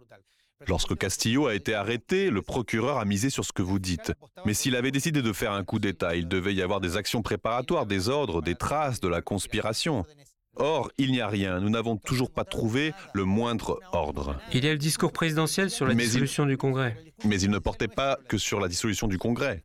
Lorsque 0.69 0.97
Castillo 0.97 1.47
a 1.49 1.55
été 1.55 1.75
arrêté, 1.75 2.31
le 2.31 2.41
procureur 2.41 2.99
a 2.99 3.05
misé 3.05 3.29
sur 3.29 3.45
ce 3.45 3.53
que 3.53 3.63
vous 3.63 3.79
dites. 3.79 4.13
Mais 4.47 4.55
s'il 4.55 4.75
avait 4.75 4.91
décidé 4.91 5.21
de 5.21 5.33
faire 5.33 5.53
un 5.53 5.65
coup 5.65 5.79
d'État, 5.79 6.17
il 6.17 6.29
devait 6.29 6.55
y 6.55 6.63
avoir 6.63 6.81
des 6.81 6.97
actions 6.97 7.21
préparatoires, 7.23 7.85
des 7.87 8.09
ordres, 8.09 8.41
des 8.41 8.55
traces 8.55 9.01
de 9.01 9.09
la 9.09 9.21
conspiration. 9.21 10.05
Or, 10.59 10.91
il 10.97 11.13
n'y 11.13 11.21
a 11.21 11.29
rien. 11.29 11.61
Nous 11.61 11.69
n'avons 11.69 11.99
toujours 11.99 12.31
pas 12.31 12.45
trouvé 12.47 12.95
le 13.13 13.25
moindre 13.27 13.79
ordre. 13.93 14.41
Il 14.55 14.65
y 14.65 14.69
a 14.69 14.73
le 14.73 14.79
discours 14.79 15.13
présidentiel 15.13 15.69
sur 15.69 15.87
la 15.87 15.93
Mais 15.93 16.05
il- 16.05 16.07
dissolution 16.07 16.47
du 16.47 16.57
Congrès. 16.57 16.97
Mais 17.25 17.39
il 17.39 17.51
ne 17.51 17.59
portait 17.59 17.89
pas 17.89 18.19
que 18.27 18.39
sur 18.39 18.59
la 18.59 18.67
dissolution 18.69 19.07
du 19.07 19.19
Congrès. 19.19 19.63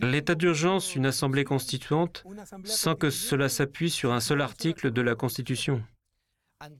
L'état 0.00 0.36
d'urgence, 0.36 0.94
une 0.94 1.06
assemblée 1.06 1.42
constituante, 1.42 2.22
sans 2.62 2.94
que 2.94 3.10
cela 3.10 3.48
s'appuie 3.48 3.90
sur 3.90 4.12
un 4.12 4.20
seul 4.20 4.40
article 4.40 4.92
de 4.92 5.02
la 5.02 5.16
Constitution. 5.16 5.82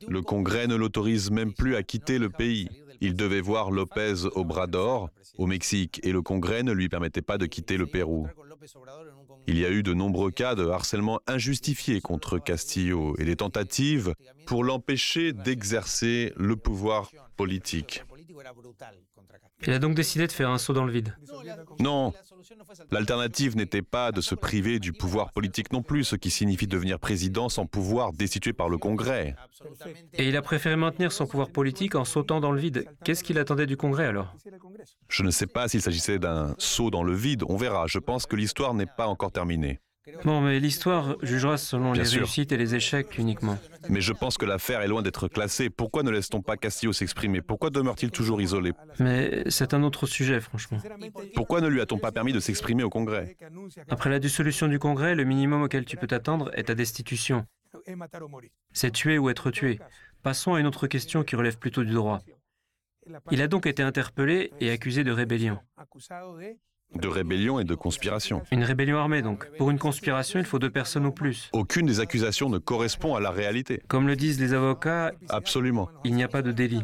Le 0.08 0.22
Congrès 0.22 0.66
ne 0.66 0.74
l'autorise 0.74 1.30
même 1.30 1.52
plus 1.52 1.76
à 1.76 1.82
quitter 1.82 2.18
le 2.18 2.30
pays. 2.30 2.68
Il 3.00 3.14
devait 3.14 3.40
voir 3.40 3.70
Lopez 3.70 4.26
Obrador 4.34 5.08
au 5.38 5.46
Mexique 5.46 6.00
et 6.02 6.12
le 6.12 6.20
Congrès 6.20 6.62
ne 6.62 6.72
lui 6.72 6.88
permettait 6.88 7.22
pas 7.22 7.38
de 7.38 7.46
quitter 7.46 7.78
le 7.78 7.86
Pérou. 7.86 8.28
Il 9.46 9.58
y 9.58 9.64
a 9.64 9.70
eu 9.70 9.82
de 9.82 9.94
nombreux 9.94 10.30
cas 10.30 10.54
de 10.54 10.68
harcèlement 10.68 11.20
injustifié 11.26 12.00
contre 12.02 12.38
Castillo 12.38 13.14
et 13.18 13.24
des 13.24 13.36
tentatives 13.36 14.14
pour 14.46 14.64
l'empêcher 14.64 15.32
d'exercer 15.32 16.32
le 16.36 16.56
pouvoir 16.56 17.10
politique. 17.36 18.04
Il 19.62 19.72
a 19.72 19.78
donc 19.78 19.94
décidé 19.94 20.26
de 20.26 20.32
faire 20.32 20.50
un 20.50 20.58
saut 20.58 20.72
dans 20.72 20.84
le 20.84 20.92
vide. 20.92 21.16
Non, 21.78 22.12
l'alternative 22.90 23.56
n'était 23.56 23.82
pas 23.82 24.12
de 24.12 24.20
se 24.20 24.34
priver 24.34 24.78
du 24.78 24.92
pouvoir 24.92 25.32
politique 25.32 25.72
non 25.72 25.82
plus, 25.82 26.04
ce 26.04 26.16
qui 26.16 26.30
signifie 26.30 26.66
devenir 26.66 26.98
président 26.98 27.48
sans 27.48 27.66
pouvoir 27.66 28.12
destitué 28.12 28.52
par 28.52 28.68
le 28.68 28.78
Congrès. 28.78 29.34
Et 30.14 30.28
il 30.28 30.36
a 30.36 30.42
préféré 30.42 30.76
maintenir 30.76 31.12
son 31.12 31.26
pouvoir 31.26 31.50
politique 31.50 31.94
en 31.94 32.04
sautant 32.04 32.40
dans 32.40 32.52
le 32.52 32.60
vide. 32.60 32.86
Qu'est-ce 33.04 33.24
qu'il 33.24 33.38
attendait 33.38 33.66
du 33.66 33.76
Congrès 33.76 34.06
alors? 34.06 34.34
Je 35.08 35.22
ne 35.22 35.30
sais 35.30 35.46
pas 35.46 35.68
s'il 35.68 35.82
s'agissait 35.82 36.18
d'un 36.18 36.54
saut 36.58 36.90
dans 36.90 37.02
le 37.02 37.14
vide, 37.14 37.44
on 37.48 37.56
verra. 37.56 37.86
Je 37.86 37.98
pense 37.98 38.26
que 38.26 38.36
l'histoire 38.36 38.74
n'est 38.74 38.86
pas 38.86 39.06
encore 39.06 39.32
terminée. 39.32 39.80
Bon, 40.24 40.40
mais 40.40 40.58
l'histoire 40.60 41.16
jugera 41.22 41.58
selon 41.58 41.92
Bien 41.92 42.02
les 42.02 42.08
sûr. 42.08 42.20
réussites 42.20 42.52
et 42.52 42.56
les 42.56 42.74
échecs 42.74 43.18
uniquement. 43.18 43.58
Mais 43.88 44.00
je 44.00 44.12
pense 44.12 44.38
que 44.38 44.46
l'affaire 44.46 44.80
est 44.80 44.88
loin 44.88 45.02
d'être 45.02 45.28
classée. 45.28 45.68
Pourquoi 45.68 46.02
ne 46.02 46.10
laisse-t-on 46.10 46.40
pas 46.40 46.56
Castillo 46.56 46.92
s'exprimer? 46.92 47.42
Pourquoi 47.42 47.68
demeure-t-il 47.70 48.10
toujours 48.10 48.40
isolé? 48.40 48.72
Mais 48.98 49.42
c'est 49.50 49.74
un 49.74 49.82
autre 49.82 50.06
sujet, 50.06 50.40
franchement. 50.40 50.78
Pourquoi 51.34 51.60
ne 51.60 51.68
lui 51.68 51.80
a-t-on 51.80 51.98
pas 51.98 52.12
permis 52.12 52.32
de 52.32 52.40
s'exprimer 52.40 52.82
au 52.82 52.88
Congrès? 52.90 53.36
Après 53.88 54.08
la 54.08 54.18
dissolution 54.18 54.68
du 54.68 54.78
Congrès, 54.78 55.14
le 55.14 55.24
minimum 55.24 55.62
auquel 55.62 55.84
tu 55.84 55.96
peux 55.96 56.06
t'attendre 56.06 56.50
est 56.54 56.64
ta 56.64 56.74
destitution. 56.74 57.44
C'est 58.72 58.92
tuer 58.92 59.18
ou 59.18 59.28
être 59.28 59.50
tué. 59.50 59.80
Passons 60.22 60.54
à 60.54 60.60
une 60.60 60.66
autre 60.66 60.86
question 60.86 61.24
qui 61.24 61.36
relève 61.36 61.58
plutôt 61.58 61.84
du 61.84 61.92
droit. 61.92 62.20
Il 63.30 63.42
a 63.42 63.48
donc 63.48 63.66
été 63.66 63.82
interpellé 63.82 64.52
et 64.60 64.70
accusé 64.70 65.04
de 65.04 65.12
rébellion. 65.12 65.58
De 66.94 67.06
rébellion 67.06 67.60
et 67.60 67.64
de 67.64 67.74
conspiration. 67.76 68.42
Une 68.50 68.64
rébellion 68.64 68.98
armée, 68.98 69.22
donc. 69.22 69.48
Pour 69.58 69.70
une 69.70 69.78
conspiration, 69.78 70.40
il 70.40 70.44
faut 70.44 70.58
deux 70.58 70.70
personnes 70.70 71.06
ou 71.06 71.12
plus. 71.12 71.48
Aucune 71.52 71.86
des 71.86 72.00
accusations 72.00 72.48
ne 72.50 72.58
correspond 72.58 73.14
à 73.14 73.20
la 73.20 73.30
réalité. 73.30 73.80
Comme 73.86 74.08
le 74.08 74.16
disent 74.16 74.40
les 74.40 74.54
avocats, 74.54 75.12
Absolument. 75.28 75.88
il 76.04 76.14
n'y 76.14 76.24
a 76.24 76.28
pas 76.28 76.42
de 76.42 76.50
délit. 76.50 76.82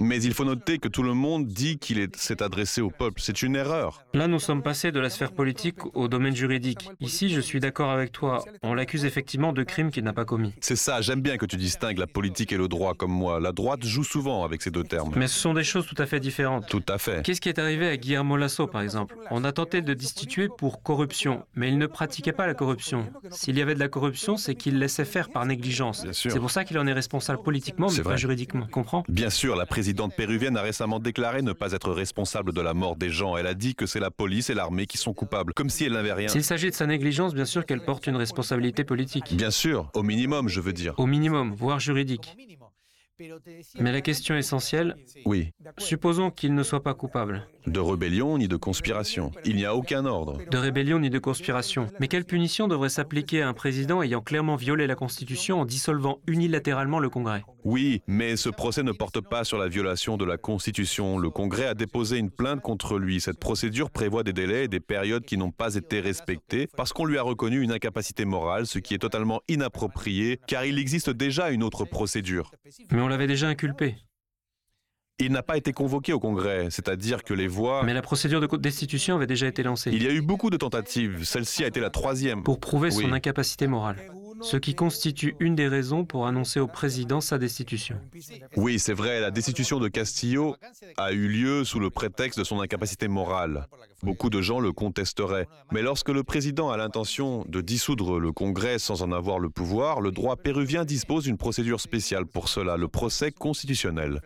Mais 0.00 0.20
il 0.20 0.34
faut 0.34 0.44
noter 0.44 0.78
que 0.78 0.88
tout 0.88 1.04
le 1.04 1.14
monde 1.14 1.46
dit 1.46 1.78
qu'il 1.78 2.00
est- 2.00 2.14
s'est 2.16 2.42
adressé 2.42 2.80
au 2.80 2.90
peuple. 2.90 3.20
C'est 3.22 3.40
une 3.42 3.54
erreur. 3.54 4.02
Là, 4.14 4.26
nous 4.26 4.40
sommes 4.40 4.62
passés 4.64 4.90
de 4.90 4.98
la 4.98 5.10
sphère 5.10 5.30
politique 5.32 5.78
au 5.94 6.08
domaine 6.08 6.34
juridique. 6.34 6.88
Ici, 7.00 7.28
je 7.28 7.40
suis 7.40 7.60
d'accord 7.60 7.90
avec 7.90 8.10
toi. 8.10 8.44
On 8.64 8.74
l'accuse 8.74 9.04
effectivement 9.04 9.52
de 9.52 9.62
crimes 9.62 9.92
qu'il 9.92 10.02
n'a 10.04 10.12
pas 10.12 10.24
commis. 10.24 10.54
C'est 10.60 10.76
ça, 10.76 11.00
j'aime 11.02 11.20
bien 11.20 11.36
que 11.36 11.46
tu 11.46 11.56
distingues 11.56 11.98
la 11.98 12.06
politique 12.08 12.52
et 12.52 12.56
le 12.56 12.66
droit 12.66 12.94
comme 12.94 13.12
moi. 13.12 13.38
La 13.40 13.52
droite 13.52 13.84
joue 13.84 14.04
souvent 14.04 14.44
avec 14.44 14.60
ces 14.62 14.72
deux 14.72 14.84
termes. 14.84 15.12
Mais 15.16 15.28
ce 15.28 15.38
sont 15.38 15.54
des 15.54 15.64
choses 15.64 15.86
tout 15.86 16.00
à 16.02 16.06
fait 16.06 16.18
différentes. 16.20 16.66
Tout 16.68 16.82
à 16.88 16.98
fait. 16.98 17.24
Qu'est-ce 17.24 17.40
qui 17.40 17.48
est 17.48 17.60
arrivé 17.60 17.88
à 17.88 17.96
Guillermo 17.96 18.36
Lasso, 18.36 18.66
par 18.66 18.82
exemple? 18.82 19.14
On 19.38 19.44
a 19.44 19.52
tenté 19.52 19.82
de 19.82 19.92
destituer 19.92 20.48
pour 20.48 20.82
corruption, 20.82 21.44
mais 21.54 21.68
il 21.68 21.76
ne 21.76 21.86
pratiquait 21.86 22.32
pas 22.32 22.46
la 22.46 22.54
corruption. 22.54 23.06
S'il 23.30 23.58
y 23.58 23.60
avait 23.60 23.74
de 23.74 23.78
la 23.78 23.88
corruption, 23.88 24.38
c'est 24.38 24.54
qu'il 24.54 24.78
laissait 24.78 25.04
faire 25.04 25.28
par 25.28 25.44
négligence. 25.44 26.06
C'est 26.12 26.38
pour 26.38 26.50
ça 26.50 26.64
qu'il 26.64 26.78
en 26.78 26.86
est 26.86 26.94
responsable 26.94 27.42
politiquement, 27.42 27.88
mais 27.94 28.02
pas 28.02 28.16
juridiquement. 28.16 28.66
Comprends? 28.72 29.04
Bien 29.10 29.28
sûr, 29.28 29.54
la 29.54 29.66
présidente 29.66 30.14
péruvienne 30.16 30.56
a 30.56 30.62
récemment 30.62 31.00
déclaré 31.00 31.42
ne 31.42 31.52
pas 31.52 31.72
être 31.72 31.92
responsable 31.92 32.54
de 32.54 32.62
la 32.62 32.72
mort 32.72 32.96
des 32.96 33.10
gens. 33.10 33.36
Elle 33.36 33.46
a 33.46 33.52
dit 33.52 33.74
que 33.74 33.84
c'est 33.84 34.00
la 34.00 34.10
police 34.10 34.48
et 34.48 34.54
l'armée 34.54 34.86
qui 34.86 34.96
sont 34.96 35.12
coupables, 35.12 35.52
comme 35.52 35.68
si 35.68 35.84
elle 35.84 35.92
n'avait 35.92 36.14
rien. 36.14 36.28
S'il 36.28 36.42
s'agit 36.42 36.70
de 36.70 36.74
sa 36.74 36.86
négligence, 36.86 37.34
bien 37.34 37.44
sûr 37.44 37.66
qu'elle 37.66 37.84
porte 37.84 38.06
une 38.06 38.16
responsabilité 38.16 38.84
politique. 38.84 39.36
Bien 39.36 39.50
sûr, 39.50 39.90
au 39.92 40.02
minimum, 40.02 40.48
je 40.48 40.62
veux 40.62 40.72
dire. 40.72 40.94
Au 40.96 41.04
minimum, 41.04 41.52
voire 41.54 41.78
juridique. 41.78 42.34
Mais 43.78 43.92
la 43.92 44.00
question 44.00 44.36
essentielle, 44.36 44.96
Oui, 45.24 45.52
supposons 45.78 46.30
qu'il 46.30 46.54
ne 46.54 46.62
soit 46.62 46.82
pas 46.82 46.94
coupable. 46.94 47.46
de 47.66 47.80
rébellion 47.80 48.38
ni 48.38 48.46
de 48.46 48.56
conspiration. 48.56 49.32
Il 49.44 49.56
n'y 49.56 49.64
a 49.64 49.74
aucun 49.74 50.04
ordre. 50.06 50.38
De 50.50 50.56
rébellion 50.56 51.00
ni 51.00 51.10
de 51.10 51.18
conspiration. 51.18 51.88
Mais 51.98 52.06
quelle 52.06 52.24
punition 52.24 52.68
devrait 52.68 52.88
s'appliquer 52.90 53.42
à 53.42 53.48
un 53.48 53.54
président 53.54 54.02
ayant 54.02 54.20
clairement 54.20 54.54
violé 54.54 54.86
la 54.86 54.94
Constitution 54.94 55.60
en 55.60 55.64
dissolvant 55.64 56.20
unilatéralement 56.28 57.00
le 57.00 57.08
Congrès? 57.10 57.42
Oui, 57.64 58.02
mais 58.06 58.36
ce 58.36 58.48
procès 58.50 58.84
ne 58.84 58.92
porte 58.92 59.20
pas 59.20 59.42
sur 59.42 59.58
la 59.58 59.66
violation 59.66 60.16
de 60.16 60.24
la 60.24 60.36
Constitution. 60.36 61.18
Le 61.18 61.30
Congrès 61.30 61.66
a 61.66 61.74
déposé 61.74 62.18
une 62.18 62.30
plainte 62.30 62.60
contre 62.62 62.98
lui. 62.98 63.20
Cette 63.20 63.40
procédure 63.40 63.90
prévoit 63.90 64.22
des 64.22 64.32
délais 64.32 64.66
et 64.66 64.68
des 64.68 64.78
périodes 64.78 65.24
qui 65.24 65.36
n'ont 65.36 65.50
pas 65.50 65.74
été 65.74 65.98
respectés 66.00 66.68
parce 66.76 66.92
qu'on 66.92 67.04
lui 67.04 67.18
a 67.18 67.22
reconnu 67.22 67.60
une 67.62 67.72
incapacité 67.72 68.24
morale, 68.24 68.66
ce 68.68 68.78
qui 68.78 68.94
est 68.94 68.98
totalement 68.98 69.40
inapproprié 69.48 70.38
car 70.46 70.64
il 70.64 70.78
existe 70.78 71.10
déjà 71.10 71.50
une 71.50 71.64
autre 71.64 71.84
procédure. 71.84 72.52
Mais 72.92 73.00
on 73.00 73.05
l'avait 73.08 73.26
déjà 73.26 73.48
inculpé. 73.48 73.96
Il 75.18 75.32
n'a 75.32 75.42
pas 75.42 75.56
été 75.56 75.72
convoqué 75.72 76.12
au 76.12 76.20
Congrès, 76.20 76.68
c'est-à-dire 76.70 77.24
que 77.24 77.32
les 77.32 77.48
voix... 77.48 77.82
Mais 77.84 77.94
la 77.94 78.02
procédure 78.02 78.40
de 78.40 78.56
destitution 78.58 79.16
avait 79.16 79.26
déjà 79.26 79.46
été 79.46 79.62
lancée. 79.62 79.90
Il 79.90 80.02
y 80.02 80.06
a 80.06 80.12
eu 80.12 80.20
beaucoup 80.20 80.50
de 80.50 80.58
tentatives. 80.58 81.24
Celle-ci 81.24 81.64
a 81.64 81.68
été 81.68 81.80
la 81.80 81.88
troisième. 81.88 82.42
pour 82.42 82.60
prouver 82.60 82.90
son 82.90 83.12
incapacité 83.12 83.66
morale, 83.66 83.96
ce 84.40 84.56
qui 84.56 84.74
constitue 84.74 85.34
une 85.40 85.54
des 85.54 85.68
raisons 85.68 86.04
pour 86.04 86.26
annoncer 86.26 86.60
au 86.60 86.66
président 86.66 87.20
sa 87.20 87.38
destitution. 87.38 87.98
Oui, 88.56 88.78
c'est 88.78 88.92
vrai, 88.92 89.20
la 89.20 89.30
destitution 89.30 89.78
de 89.78 89.88
Castillo 89.88 90.56
a 90.96 91.12
eu 91.12 91.28
lieu 91.28 91.64
sous 91.64 91.80
le 91.80 91.90
prétexte 91.90 92.38
de 92.38 92.44
son 92.44 92.60
incapacité 92.60 93.08
morale. 93.08 93.66
Beaucoup 94.02 94.30
de 94.30 94.42
gens 94.42 94.60
le 94.60 94.72
contesteraient. 94.72 95.48
Mais 95.72 95.82
lorsque 95.82 96.10
le 96.10 96.22
président 96.22 96.70
a 96.70 96.76
l'intention 96.76 97.44
de 97.48 97.60
dissoudre 97.60 98.18
le 98.18 98.32
Congrès 98.32 98.78
sans 98.78 99.02
en 99.02 99.10
avoir 99.10 99.38
le 99.38 99.48
pouvoir, 99.48 100.00
le 100.00 100.12
droit 100.12 100.36
péruvien 100.36 100.84
dispose 100.84 101.24
d'une 101.24 101.38
procédure 101.38 101.80
spéciale 101.80 102.26
pour 102.26 102.48
cela, 102.48 102.76
le 102.76 102.88
procès 102.88 103.32
constitutionnel. 103.32 104.20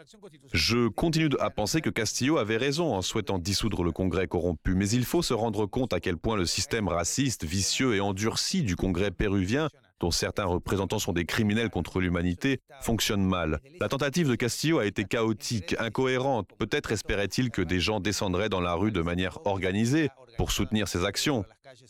Je 0.53 0.89
continue 0.89 1.29
à 1.39 1.51
penser 1.51 1.81
que 1.81 1.91
Castillo 1.91 2.39
avait 2.39 2.57
raison 2.57 2.95
en 2.95 3.03
souhaitant 3.03 3.39
dissoudre 3.39 3.85
le 3.85 3.93
Congrès 3.93 4.27
corrompu, 4.27 4.75
mais 4.75 4.89
il 4.89 5.05
faut 5.05 5.23
se 5.23 5.35
rendre 5.35 5.67
compte 5.67 5.93
à 5.93 6.01
quel 6.01 6.17
point 6.17 6.37
le 6.37 6.47
système 6.47 6.89
raciste, 6.89 7.45
vicieux 7.45 7.95
et 7.95 8.01
endurci 8.01 8.63
du 8.63 8.77
Congrès 8.77 9.11
péruvien 9.11 9.69
dont 10.01 10.11
certains 10.11 10.47
représentants 10.47 10.99
sont 10.99 11.13
des 11.13 11.25
criminels 11.25 11.71
contre 11.71 12.01
l'humanité, 12.01 12.61
fonctionne 12.81 13.23
mal. 13.23 13.61
La 13.81 13.89
tentative 13.89 14.29
de 14.29 14.35
Castillo 14.35 14.79
a 14.79 14.87
été 14.87 15.05
chaotique, 15.05 15.77
incohérente. 15.79 16.49
Peut-être 16.59 16.93
espérait-il 16.93 17.51
que 17.51 17.63
des 17.63 17.81
gens 17.81 18.01
descendraient 18.01 18.49
dans 18.49 18.61
la 18.61 18.75
rue 18.75 18.93
de 18.93 19.03
manière 19.03 19.39
organisée 19.47 20.09
pour 20.39 20.53
soutenir 20.53 20.89
ses 20.89 21.05
actions. 21.05 21.45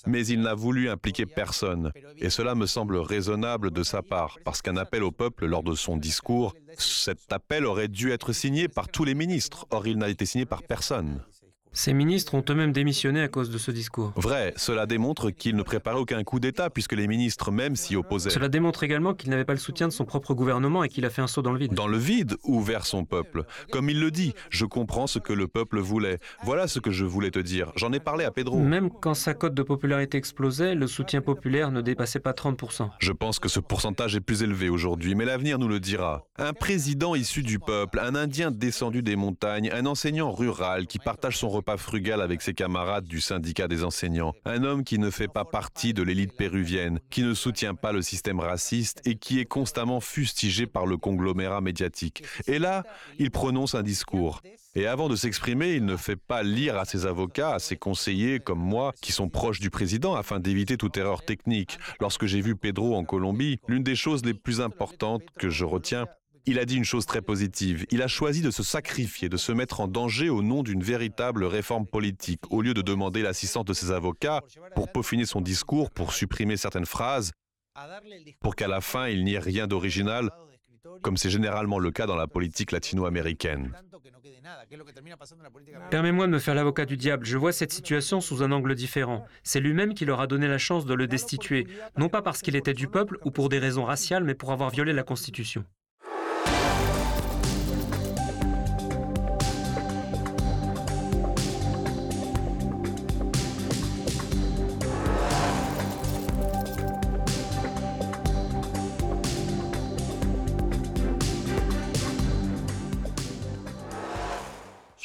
Mais 0.07 0.27
il 0.27 0.41
n'a 0.41 0.55
voulu 0.55 0.91
impliquer 0.91 1.25
personne. 1.25 1.93
Et 2.19 2.31
cela 2.31 2.55
me 2.55 2.67
semble 2.67 2.97
raisonnable 2.97 3.71
de 3.71 3.83
sa 3.83 4.03
part, 4.03 4.39
parce 4.45 4.61
qu'un 4.61 4.77
appel 4.77 5.03
au 5.03 5.11
peuple 5.11 5.47
lors 5.47 5.63
de 5.63 5.75
son 5.75 5.97
discours, 5.97 6.55
cet 6.77 7.33
appel 7.33 7.65
aurait 7.65 7.89
dû 7.89 8.11
être 8.11 8.33
signé 8.33 8.69
par 8.69 8.89
tous 8.89 9.05
les 9.05 9.15
ministres. 9.15 9.67
Or, 9.71 9.87
il 9.87 9.99
n'a 9.99 10.09
été 10.09 10.27
signé 10.27 10.47
par 10.47 10.63
personne. 10.63 11.23
Ces 11.73 11.93
ministres 11.93 12.35
ont 12.35 12.45
eux-mêmes 12.51 12.73
démissionné 12.73 13.23
à 13.23 13.29
cause 13.29 13.49
de 13.49 13.57
ce 13.57 13.71
discours. 13.71 14.13
Vrai, 14.17 14.53
cela 14.57 14.87
démontre 14.87 15.31
qu'il 15.31 15.55
ne 15.55 15.63
préparait 15.63 15.99
aucun 15.99 16.23
coup 16.25 16.41
d'État, 16.41 16.69
puisque 16.69 16.95
les 16.95 17.07
ministres 17.07 17.53
même 17.53 17.77
s'y 17.77 17.95
opposaient. 17.95 18.31
Cela 18.31 18.49
démontre 18.49 18.83
également 18.83 19.15
qu'il 19.15 19.31
n'avait 19.31 19.45
pas 19.45 19.53
le 19.53 19.61
soutien 19.61 19.87
de 19.87 19.93
son 19.93 20.05
propre 20.05 20.35
gouvernement 20.35 20.83
et 20.83 20.89
qu'il 20.89 21.05
a 21.05 21.11
fait 21.11 21.23
un 21.23 21.29
saut 21.29 21.43
dans 21.43 21.53
le 21.53 21.61
vide. 21.61 21.75
Dans 21.75 21.87
le 21.87 21.97
vide 21.97 22.37
ou 22.43 22.61
vers 22.61 22.87
son 22.87 23.05
peuple. 23.05 23.45
Comme 23.71 23.89
il 23.89 24.01
le 24.01 24.11
dit, 24.11 24.35
je 24.51 24.65
comprends 24.65 25.07
ce 25.07 25.21
que 25.21 25.33
le 25.33 25.47
peuple 25.47 25.79
voulait. 25.79 26.19
Voilà 26.43 26.67
ce 26.67 26.81
que 26.81 26.91
je 26.91 27.05
voulais 27.05 27.31
te 27.31 27.39
dire. 27.39 27.71
J'en 27.77 27.93
ai 27.93 28.01
parlé 28.01 28.25
à 28.25 28.33
Pedro. 28.33 28.59
Même 28.59 28.91
quand 28.91 29.15
sa 29.15 29.35
cote 29.35 29.55
de 29.55 29.63
popularité 29.63 30.19
explosait, 30.19 30.75
le 30.75 30.89
soutien 30.89 31.21
populaire 31.21 31.71
ne 31.71 31.83
dépassait 31.83 32.19
pas 32.19 32.33
30%. 32.33 32.91
Je 32.99 33.13
pense 33.13 33.39
que 33.39 33.49
ce 33.49 33.61
pourcentage 33.61 34.17
est 34.17 34.21
plus 34.21 34.43
élevé 34.43 34.71
aujourd'hui, 34.71 35.15
mais 35.15 35.25
l'avenir 35.25 35.61
nous 35.61 35.69
le 35.69 35.79
dira. 35.79 36.27
Un 36.37 36.53
président 36.53 37.15
issu 37.15 37.45
du 37.45 37.61
peuple, 37.61 38.01
un 38.01 38.17
Indien 38.17 38.51
descendu 38.51 39.03
des 39.03 39.15
montagnes, 39.15 39.71
un 39.73 39.87
enseignant 39.87 40.33
rural 40.33 40.89
qui 40.89 40.99
partage 40.99 41.39
son 41.39 41.60
repas 41.61 41.77
frugal 41.77 42.23
avec 42.23 42.41
ses 42.41 42.55
camarades 42.55 43.05
du 43.05 43.21
syndicat 43.21 43.69
des 43.69 43.85
enseignants, 43.85 44.33
un 44.47 44.65
homme 44.65 44.83
qui 44.83 44.99
ne 44.99 45.11
fait 45.11 45.29
pas 45.29 45.45
partie 45.45 45.93
de 45.93 46.03
l'élite 46.03 46.35
péruvienne, 46.35 47.01
qui 47.11 47.23
ne 47.23 47.35
soutient 47.35 47.75
pas 47.75 47.93
le 47.93 48.01
système 48.01 48.41
raciste 48.41 49.03
et 49.05 49.17
qui 49.17 49.41
est 49.41 49.45
constamment 49.45 50.01
fustigé 50.01 50.67
par 50.67 50.87
le 50.87 50.97
conglomérat 50.97 51.61
médiatique. 51.61 52.25
Et 52.47 52.59
là, 52.59 52.83
il 53.19 53.31
prononce 53.31 53.75
un 53.75 53.83
discours. 53.83 54.41
Et 54.75 54.87
avant 54.87 55.11
de 55.11 55.17
s'exprimer, 55.17 55.75
il 55.75 55.85
ne 55.85 55.97
fait 55.97 56.17
pas 56.17 56.43
lire 56.43 56.79
à 56.79 56.87
ses 56.87 57.05
avocats, 57.05 57.55
à 57.55 57.59
ses 57.59 57.77
conseillers 57.77 58.41
comme 58.41 58.61
moi, 58.61 58.95
qui 59.03 59.13
sont 59.13 59.29
proches 59.29 59.61
du 59.61 59.69
président, 59.69 60.15
afin 60.15 60.41
d'éviter 60.41 60.79
toute 60.79 60.97
erreur 60.97 61.27
technique. 61.27 61.79
Lorsque 62.01 62.25
j'ai 62.25 62.41
vu 62.41 62.57
Pedro 62.57 62.97
en 62.97 63.05
Colombie, 63.05 63.59
l'une 63.69 63.83
des 63.83 63.97
choses 63.97 64.25
les 64.25 64.33
plus 64.33 64.63
importantes 64.63 65.25
que 65.39 65.51
je 65.51 65.67
retiens, 65.67 66.07
il 66.51 66.59
a 66.59 66.65
dit 66.65 66.77
une 66.77 66.85
chose 66.85 67.07
très 67.07 67.23
positive. 67.23 67.87
Il 67.93 68.03
a 68.03 68.09
choisi 68.09 68.43
de 68.43 68.51
se 68.51 68.65
sacrifier, 68.65 69.29
de 69.29 69.37
se 69.37 69.53
mettre 69.53 69.79
en 69.81 69.87
danger 69.87 70.29
au 70.29 70.43
nom 70.43 70.65
d'une 70.65 70.83
véritable 70.83 71.45
réforme 71.45 71.87
politique, 71.87 72.41
au 72.51 72.61
lieu 72.61 72.75
de 72.75 72.83
demander 72.83 73.23
l'assistance 73.23 73.65
de 73.65 73.73
ses 73.73 73.93
avocats 73.93 74.41
pour 74.75 74.91
peaufiner 74.91 75.27
son 75.27 75.41
discours, 75.41 75.93
pour 75.93 76.13
supprimer 76.13 76.57
certaines 76.57 76.87
phrases, 76.87 77.31
pour 78.41 78.57
qu'à 78.57 78.67
la 78.67 78.81
fin 78.81 79.07
il 79.07 79.23
n'y 79.23 79.35
ait 79.35 79.39
rien 79.39 79.69
d'original, 79.69 80.31
comme 81.03 81.17
c'est 81.17 81.31
généralement 81.31 81.79
le 81.79 81.93
cas 81.93 82.07
dans 82.07 82.17
la 82.17 82.27
politique 82.27 82.73
latino-américaine. 82.73 83.73
Permets-moi 85.91 86.27
de 86.27 86.33
me 86.33 86.39
faire 86.41 86.57
l'avocat 86.57 86.85
du 86.85 86.97
diable. 86.97 87.27
Je 87.27 87.39
vois 87.39 87.53
cette 87.53 87.73
situation 87.73 88.21
sous 88.21 88.43
un 88.43 88.51
angle 88.51 88.75
différent. 88.75 89.25
C'est 89.45 89.61
lui-même 89.61 89.95
qui 89.95 90.05
leur 90.05 90.21
a 90.21 90.27
donné 90.27 90.49
la 90.49 90.59
chance 90.59 90.85
de 90.85 90.95
le 90.95 91.07
destituer, 91.07 91.69
non 91.97 92.09
pas 92.09 92.23
parce 92.23 92.43
qu'il 92.43 92.57
était 92.57 92.75
du 92.75 92.89
peuple 92.89 93.19
ou 93.25 93.31
pour 93.31 93.49
des 93.49 93.61
raisons 93.61 93.85
raciales, 93.85 94.25
mais 94.25 94.35
pour 94.35 94.51
avoir 94.51 94.71
violé 94.71 94.93
la 94.93 95.05
Constitution. 95.05 95.65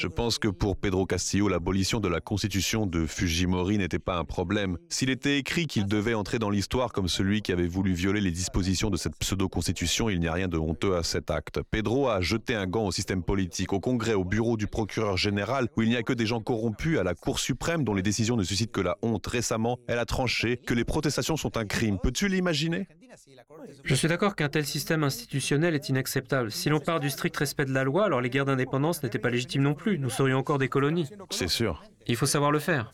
Je 0.06 0.10
pense 0.10 0.38
que 0.38 0.48
pour 0.48 0.78
Pedro 0.78 1.08
Castillo, 1.08 1.48
l'abolition 1.48 2.00
de 2.00 2.08
la 2.08 2.22
constitution 2.22 2.86
de 2.86 3.08
Fujimori 3.08 3.80
n'était 3.80 3.98
pas 3.98 4.20
un 4.20 4.24
problème. 4.24 4.78
S'il 4.88 5.10
était 5.10 5.40
écrit 5.40 5.66
qu'il 5.66 5.88
devait 5.88 6.14
entrer 6.14 6.38
dans 6.38 6.52
l'histoire 6.52 6.94
comme 6.94 7.08
celui 7.08 7.42
qui 7.42 7.52
avait 7.52 7.66
voulu 7.66 7.92
violer 7.92 8.22
les 8.22 8.30
dispositions 8.30 8.92
de 8.92 8.98
cette 8.98 9.18
pseudo-constitution, 9.18 10.12
il 10.12 10.20
n'y 10.20 10.28
a 10.28 10.34
rien 10.34 10.48
de 10.48 10.60
honteux 10.60 10.96
à 10.96 11.02
cet 11.02 11.32
acte. 11.32 11.60
Pedro 11.72 12.08
a 12.08 12.22
jeté 12.22 12.54
un 12.54 12.68
gant 12.68 12.86
au 12.86 12.92
système 12.92 13.24
politique, 13.24 13.74
au 13.74 13.80
Congrès, 13.80 14.14
au 14.14 14.26
bureau 14.26 14.58
du 14.58 14.68
procureur 14.68 15.18
général, 15.18 15.70
où 15.76 15.82
il 15.82 15.90
n'y 15.90 15.96
a 15.96 16.04
que 16.04 16.14
des 16.14 16.28
gens 16.28 16.40
corrompus, 16.40 17.00
à 17.00 17.04
la 17.04 17.16
Cour 17.16 17.40
suprême 17.40 17.84
dont 17.84 17.96
les 17.96 18.04
décisions 18.04 18.38
ne 18.38 18.44
suscitent 18.44 18.72
que 18.72 18.82
la 18.82 19.00
honte. 19.02 19.26
Récemment, 19.26 19.80
elle 19.88 19.98
a 19.98 20.06
tranché 20.06 20.58
que 20.58 20.76
les 20.76 20.84
protestations 20.84 21.36
sont 21.36 21.58
un 21.58 21.66
crime. 21.66 21.98
Peux-tu 21.98 22.28
l'imaginer? 22.28 22.88
Je 23.84 23.96
suis 23.96 24.08
d'accord 24.08 24.36
qu'un 24.36 24.50
tel 24.50 24.66
système 24.66 25.04
institutionnel 25.04 25.74
est 25.74 25.90
inacceptable. 25.90 26.52
Si 26.52 26.70
l'on 26.70 26.80
part 26.80 27.00
du 27.00 27.10
strict 27.10 27.38
respect 27.38 27.66
de 27.66 27.72
la 27.72 27.84
loi, 27.84 28.06
alors 28.06 28.22
les 28.22 28.30
guerres 28.30 28.46
d'indépendance 28.46 29.02
n'étaient 29.04 29.20
pas 29.20 29.30
légitimes 29.30 29.64
non 29.64 29.74
plus. 29.74 29.95
Nous 29.98 30.10
serions 30.10 30.38
encore 30.38 30.58
des 30.58 30.70
colonies. 30.70 31.08
C'est 31.30 31.48
sûr. 31.48 31.84
Il 32.08 32.16
faut 32.16 32.26
savoir 32.26 32.52
le 32.52 32.60
faire. 32.60 32.92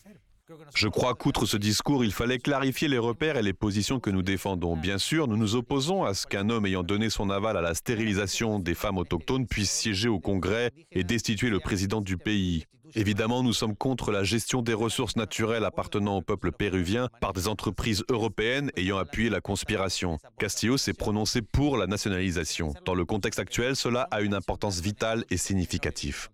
Je 0.76 0.88
crois 0.88 1.16
qu'outre 1.16 1.46
ce 1.46 1.58
discours, 1.58 2.04
il 2.04 2.12
fallait 2.12 2.40
clarifier 2.40 2.88
les 2.88 2.98
repères 2.98 3.38
et 3.38 3.42
les 3.42 3.54
positions 3.54 4.00
que 4.00 4.10
nous 4.10 4.22
défendons. 4.22 4.76
Bien 4.76 4.98
sûr, 4.98 5.28
nous 5.28 5.38
nous 5.38 5.56
opposons 5.56 6.04
à 6.04 6.14
ce 6.14 6.28
qu'un 6.28 6.50
homme 6.50 6.66
ayant 6.66 6.84
donné 6.84 7.10
son 7.10 7.30
aval 7.30 7.58
à 7.58 7.62
la 7.62 7.74
stérilisation 7.74 8.60
des 8.60 8.74
femmes 8.74 8.98
autochtones 8.98 9.48
puisse 9.48 9.72
siéger 9.72 10.10
au 10.10 10.20
Congrès 10.20 10.72
et 10.92 11.04
destituer 11.04 11.50
le 11.50 11.60
président 11.60 12.02
du 12.02 12.18
pays. 12.18 12.66
Évidemment, 12.94 13.42
nous 13.42 13.54
sommes 13.54 13.76
contre 13.76 14.12
la 14.12 14.24
gestion 14.24 14.62
des 14.62 14.74
ressources 14.74 15.16
naturelles 15.16 15.64
appartenant 15.64 16.18
au 16.18 16.22
peuple 16.22 16.52
péruvien 16.52 17.08
par 17.22 17.32
des 17.32 17.48
entreprises 17.48 18.04
européennes 18.10 18.70
ayant 18.76 18.98
appuyé 18.98 19.30
la 19.30 19.40
conspiration. 19.40 20.18
Castillo 20.38 20.76
s'est 20.76 20.94
prononcé 20.94 21.42
pour 21.42 21.78
la 21.78 21.88
nationalisation. 21.88 22.74
Dans 22.86 22.96
le 22.96 23.06
contexte 23.06 23.40
actuel, 23.40 23.78
cela 23.78 24.08
a 24.12 24.20
une 24.20 24.34
importance 24.34 24.82
vitale 24.82 25.24
et 25.30 25.38
significative. 25.38 26.28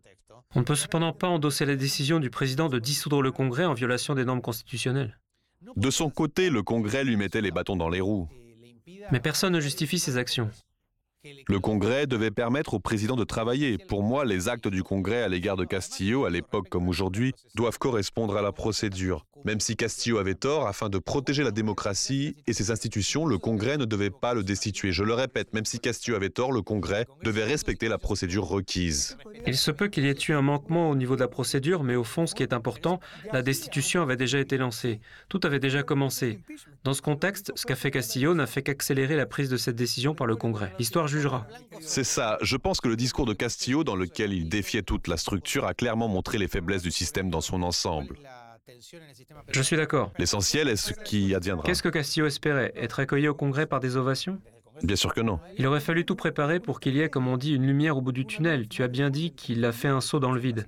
On 0.56 0.62
ne 0.62 0.66
peut 0.66 0.76
cependant 0.76 1.14
pas 1.14 1.28
endosser 1.28 1.66
la 1.66 1.76
décision 1.76 2.20
du 2.20 2.30
président 2.30 2.70
de 2.70 2.80
dissoudre 2.80 3.22
le 3.22 3.32
Congrès 3.32 3.66
en 3.66 3.74
violation 3.74 4.16
des 4.16 4.26
normes 4.26 4.42
constitutionnelles. 4.42 5.20
De 5.76 5.90
son 5.90 6.10
côté, 6.10 6.50
le 6.50 6.64
Congrès 6.64 7.04
lui 7.04 7.18
mettait 7.18 7.42
les 7.42 7.52
bâtons 7.52 7.76
dans 7.76 7.90
les 7.90 8.02
roues. 8.02 8.30
Mais 9.12 9.20
personne 9.20 9.54
ne 9.54 9.60
justifie 9.60 10.00
ses 10.00 10.18
actions. 10.18 10.50
Le 11.48 11.60
Congrès 11.60 12.08
devait 12.08 12.32
permettre 12.32 12.74
au 12.74 12.80
président 12.80 13.16
de 13.16 13.24
travailler. 13.24 13.78
Pour 13.78 14.04
moi, 14.04 14.26
les 14.26 14.50
actes 14.50 14.68
du 14.68 14.84
Congrès 14.84 15.24
à 15.24 15.28
l'égard 15.28 15.58
de 15.58 15.66
Castillo, 15.66 16.26
à 16.26 16.30
l'époque 16.30 16.70
comme 16.70 16.88
aujourd'hui, 16.88 17.34
doivent 17.56 17.80
correspondre 17.80 18.38
à 18.38 18.42
la 18.42 18.52
procédure. 18.52 19.26
Même 19.46 19.60
si 19.60 19.76
Castillo 19.76 20.18
avait 20.18 20.36
tort, 20.36 20.68
afin 20.68 20.90
de 20.90 20.98
protéger 20.98 21.44
la 21.44 21.52
démocratie 21.52 22.36
et 22.48 22.54
ses 22.54 22.72
institutions, 22.72 23.26
le 23.26 23.38
Congrès 23.38 23.78
ne 23.78 23.86
devait 23.86 24.10
pas 24.10 24.34
le 24.34 24.44
destituer. 24.44 24.92
Je 24.92 25.04
le 25.04 25.14
répète, 25.14 25.54
même 25.54 25.66
si 25.66 25.80
Castillo 25.80 26.18
avait 26.18 26.30
tort, 26.30 26.52
le 26.52 26.62
Congrès 26.62 27.06
devait 27.24 27.44
respecter 27.44 27.88
la 27.88 27.98
procédure 27.98 28.46
requise. 28.46 29.18
Il 29.46 29.56
se 29.56 29.72
peut 29.72 29.88
qu'il 29.88 30.06
y 30.06 30.10
ait 30.10 30.16
eu 30.28 30.34
un 30.34 30.42
manquement 30.42 30.90
au 30.90 30.96
niveau 30.96 31.16
de 31.16 31.22
la 31.22 31.28
procédure, 31.28 31.84
mais 31.84 31.96
au 31.96 32.04
fond, 32.04 32.26
ce 32.26 32.36
qui 32.36 32.44
est 32.44 32.54
important, 32.54 33.00
la 33.32 33.42
destitution 33.42 34.02
avait 34.02 34.18
déjà 34.18 34.40
été 34.40 34.58
lancée. 34.58 35.00
Tout 35.30 35.40
avait 35.44 35.60
déjà 35.60 35.84
commencé. 35.84 36.40
Dans 36.84 36.94
ce 36.94 37.02
contexte, 37.02 37.52
ce 37.56 37.66
qu'a 37.66 37.76
fait 37.76 37.92
Castillo 37.92 38.34
n'a 38.34 38.48
fait 38.48 38.64
qu'accélérer 38.64 39.16
la 39.16 39.26
prise 39.26 39.50
de 39.50 39.58
cette 39.58 39.76
décision 39.76 40.16
par 40.16 40.28
le 40.28 40.36
Congrès. 40.36 40.74
Jugera. 41.18 41.48
C'est 41.82 42.04
ça. 42.04 42.38
Je 42.42 42.56
pense 42.56 42.80
que 42.80 42.88
le 42.88 42.96
discours 42.96 43.26
de 43.26 43.34
Castillo, 43.34 43.84
dans 43.84 43.96
lequel 43.96 44.34
il 44.34 44.48
défiait 44.48 44.84
toute 44.84 45.08
la 45.08 45.18
structure, 45.18 45.66
a 45.66 45.74
clairement 45.74 46.08
montré 46.08 46.38
les 46.38 46.48
faiblesses 46.48 46.84
du 46.84 46.92
système 46.92 47.30
dans 47.30 47.42
son 47.42 47.64
ensemble. 47.64 48.18
Je 49.50 49.62
suis 49.62 49.78
d'accord. 49.78 50.12
L'essentiel 50.20 50.68
est 50.68 50.76
ce 50.76 50.94
qui 50.94 51.34
adviendra. 51.34 51.64
Qu'est-ce 51.66 51.84
que 51.84 51.90
Castillo 51.90 52.28
espérait? 52.28 52.74
Être 52.76 53.00
accueilli 53.00 53.28
au 53.28 53.34
Congrès 53.34 53.66
par 53.66 53.80
des 53.80 53.98
ovations? 53.98 54.40
Bien 54.84 54.96
sûr 54.96 55.14
que 55.14 55.22
non. 55.22 55.40
Il 55.58 55.66
aurait 55.66 55.80
fallu 55.80 56.06
tout 56.06 56.16
préparer 56.16 56.60
pour 56.60 56.80
qu'il 56.80 56.96
y 56.96 57.02
ait, 57.02 57.10
comme 57.10 57.28
on 57.28 57.38
dit, 57.38 57.54
une 57.54 57.66
lumière 57.66 57.98
au 57.98 58.02
bout 58.02 58.12
du 58.12 58.26
tunnel. 58.26 58.68
Tu 58.68 58.84
as 58.84 58.88
bien 58.88 59.10
dit 59.10 59.34
qu'il 59.34 59.66
a 59.66 59.72
fait 59.72 59.88
un 59.88 60.02
saut 60.02 60.20
dans 60.20 60.32
le 60.32 60.40
vide. 60.40 60.68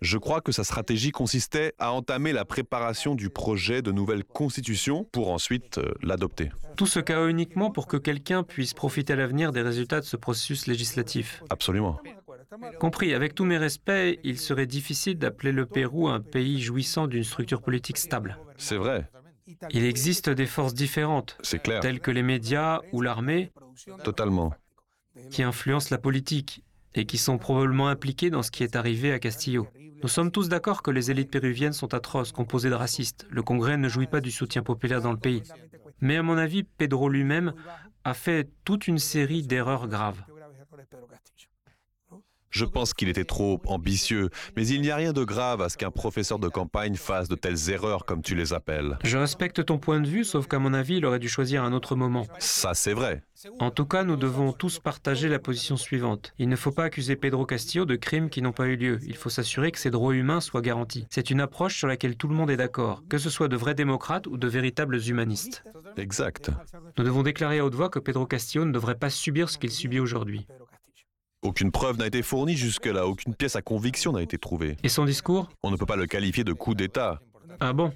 Je 0.00 0.16
crois 0.16 0.40
que 0.40 0.52
sa 0.52 0.62
stratégie 0.64 1.10
consistait 1.10 1.74
à 1.78 1.92
entamer 1.92 2.32
la 2.32 2.44
préparation 2.44 3.14
du 3.14 3.30
projet 3.30 3.82
de 3.82 3.90
nouvelle 3.90 4.24
constitution 4.24 5.04
pour 5.10 5.30
ensuite 5.30 5.78
euh, 5.78 5.92
l'adopter. 6.02 6.50
Tout 6.76 6.86
ce 6.86 7.00
chaos 7.00 7.28
uniquement 7.28 7.70
pour 7.70 7.88
que 7.88 7.96
quelqu'un 7.96 8.44
puisse 8.44 8.74
profiter 8.74 9.14
à 9.14 9.16
l'avenir 9.16 9.50
des 9.50 9.62
résultats 9.62 10.00
de 10.00 10.04
ce 10.04 10.16
processus 10.16 10.66
législatif. 10.68 11.42
Absolument. 11.50 12.00
Compris, 12.78 13.12
avec 13.12 13.34
tous 13.34 13.44
mes 13.44 13.58
respects, 13.58 14.18
il 14.22 14.38
serait 14.38 14.66
difficile 14.66 15.18
d'appeler 15.18 15.52
le 15.52 15.66
Pérou 15.66 16.08
un 16.08 16.20
pays 16.20 16.60
jouissant 16.60 17.06
d'une 17.06 17.24
structure 17.24 17.60
politique 17.60 17.98
stable. 17.98 18.38
C'est 18.56 18.76
vrai. 18.76 19.10
Il 19.70 19.84
existe 19.84 20.28
des 20.30 20.46
forces 20.46 20.74
différentes, 20.74 21.38
clair. 21.62 21.80
telles 21.80 22.00
que 22.00 22.10
les 22.10 22.22
médias 22.22 22.80
ou 22.92 23.00
l'armée, 23.00 23.50
Totalement. 24.04 24.52
qui 25.30 25.42
influencent 25.42 25.88
la 25.90 25.98
politique 25.98 26.62
et 26.94 27.04
qui 27.04 27.18
sont 27.18 27.38
probablement 27.38 27.88
impliquées 27.88 28.30
dans 28.30 28.42
ce 28.42 28.50
qui 28.50 28.62
est 28.62 28.76
arrivé 28.76 29.12
à 29.12 29.18
Castillo. 29.18 29.68
Nous 30.02 30.08
sommes 30.08 30.30
tous 30.30 30.48
d'accord 30.48 30.82
que 30.82 30.90
les 30.90 31.10
élites 31.10 31.30
péruviennes 31.30 31.72
sont 31.72 31.92
atroces, 31.92 32.32
composées 32.32 32.70
de 32.70 32.74
racistes. 32.74 33.26
Le 33.30 33.42
Congrès 33.42 33.76
ne 33.76 33.88
jouit 33.88 34.06
pas 34.06 34.20
du 34.20 34.30
soutien 34.30 34.62
populaire 34.62 35.02
dans 35.02 35.12
le 35.12 35.18
pays. 35.18 35.42
Mais 36.00 36.16
à 36.16 36.22
mon 36.22 36.38
avis, 36.38 36.62
Pedro 36.62 37.08
lui-même 37.08 37.52
a 38.04 38.14
fait 38.14 38.48
toute 38.64 38.86
une 38.86 38.98
série 38.98 39.42
d'erreurs 39.42 39.88
graves. 39.88 40.22
Je 42.50 42.64
pense 42.64 42.94
qu'il 42.94 43.08
était 43.08 43.24
trop 43.24 43.60
ambitieux, 43.66 44.30
mais 44.56 44.66
il 44.66 44.80
n'y 44.80 44.90
a 44.90 44.96
rien 44.96 45.12
de 45.12 45.24
grave 45.24 45.60
à 45.60 45.68
ce 45.68 45.76
qu'un 45.76 45.90
professeur 45.90 46.38
de 46.38 46.48
campagne 46.48 46.96
fasse 46.96 47.28
de 47.28 47.34
telles 47.34 47.70
erreurs 47.70 48.04
comme 48.04 48.22
tu 48.22 48.34
les 48.34 48.52
appelles. 48.52 48.98
Je 49.04 49.18
respecte 49.18 49.64
ton 49.64 49.78
point 49.78 50.00
de 50.00 50.08
vue, 50.08 50.24
sauf 50.24 50.46
qu'à 50.46 50.58
mon 50.58 50.74
avis, 50.74 50.96
il 50.96 51.06
aurait 51.06 51.18
dû 51.18 51.28
choisir 51.28 51.62
un 51.64 51.72
autre 51.72 51.96
moment. 51.96 52.26
Ça, 52.38 52.74
c'est 52.74 52.94
vrai. 52.94 53.22
En 53.60 53.70
tout 53.70 53.84
cas, 53.84 54.02
nous 54.02 54.16
devons 54.16 54.52
tous 54.52 54.78
partager 54.80 55.28
la 55.28 55.38
position 55.38 55.76
suivante. 55.76 56.32
Il 56.38 56.48
ne 56.48 56.56
faut 56.56 56.72
pas 56.72 56.84
accuser 56.84 57.14
Pedro 57.16 57.46
Castillo 57.46 57.84
de 57.84 57.96
crimes 57.96 58.30
qui 58.30 58.42
n'ont 58.42 58.52
pas 58.52 58.66
eu 58.66 58.76
lieu. 58.76 58.98
Il 59.06 59.16
faut 59.16 59.30
s'assurer 59.30 59.70
que 59.70 59.78
ses 59.78 59.90
droits 59.90 60.14
humains 60.14 60.40
soient 60.40 60.60
garantis. 60.60 61.06
C'est 61.10 61.30
une 61.30 61.40
approche 61.40 61.76
sur 61.76 61.86
laquelle 61.86 62.16
tout 62.16 62.28
le 62.28 62.34
monde 62.34 62.50
est 62.50 62.56
d'accord, 62.56 63.04
que 63.08 63.18
ce 63.18 63.30
soit 63.30 63.48
de 63.48 63.56
vrais 63.56 63.74
démocrates 63.74 64.26
ou 64.26 64.36
de 64.36 64.48
véritables 64.48 65.00
humanistes. 65.08 65.62
Exact. 65.96 66.50
Nous 66.96 67.04
devons 67.04 67.22
déclarer 67.22 67.58
à 67.60 67.64
haute 67.64 67.74
voix 67.74 67.90
que 67.90 67.98
Pedro 67.98 68.26
Castillo 68.26 68.64
ne 68.64 68.72
devrait 68.72 68.98
pas 68.98 69.10
subir 69.10 69.50
ce 69.50 69.58
qu'il 69.58 69.70
subit 69.70 70.00
aujourd'hui. 70.00 70.46
Aucune 71.42 71.70
preuve 71.70 71.98
n'a 71.98 72.06
été 72.06 72.22
fournie 72.22 72.56
jusque-là, 72.56 73.06
aucune 73.06 73.34
pièce 73.34 73.54
à 73.54 73.62
conviction 73.62 74.12
n'a 74.12 74.22
été 74.22 74.38
trouvée. 74.38 74.76
Et 74.82 74.88
son 74.88 75.04
discours? 75.04 75.48
On 75.62 75.70
ne 75.70 75.76
peut 75.76 75.86
pas 75.86 75.94
le 75.94 76.06
qualifier 76.06 76.42
de 76.42 76.52
coup 76.52 76.74
d'État. 76.74 77.20
Ah 77.60 77.72
bon? 77.72 77.92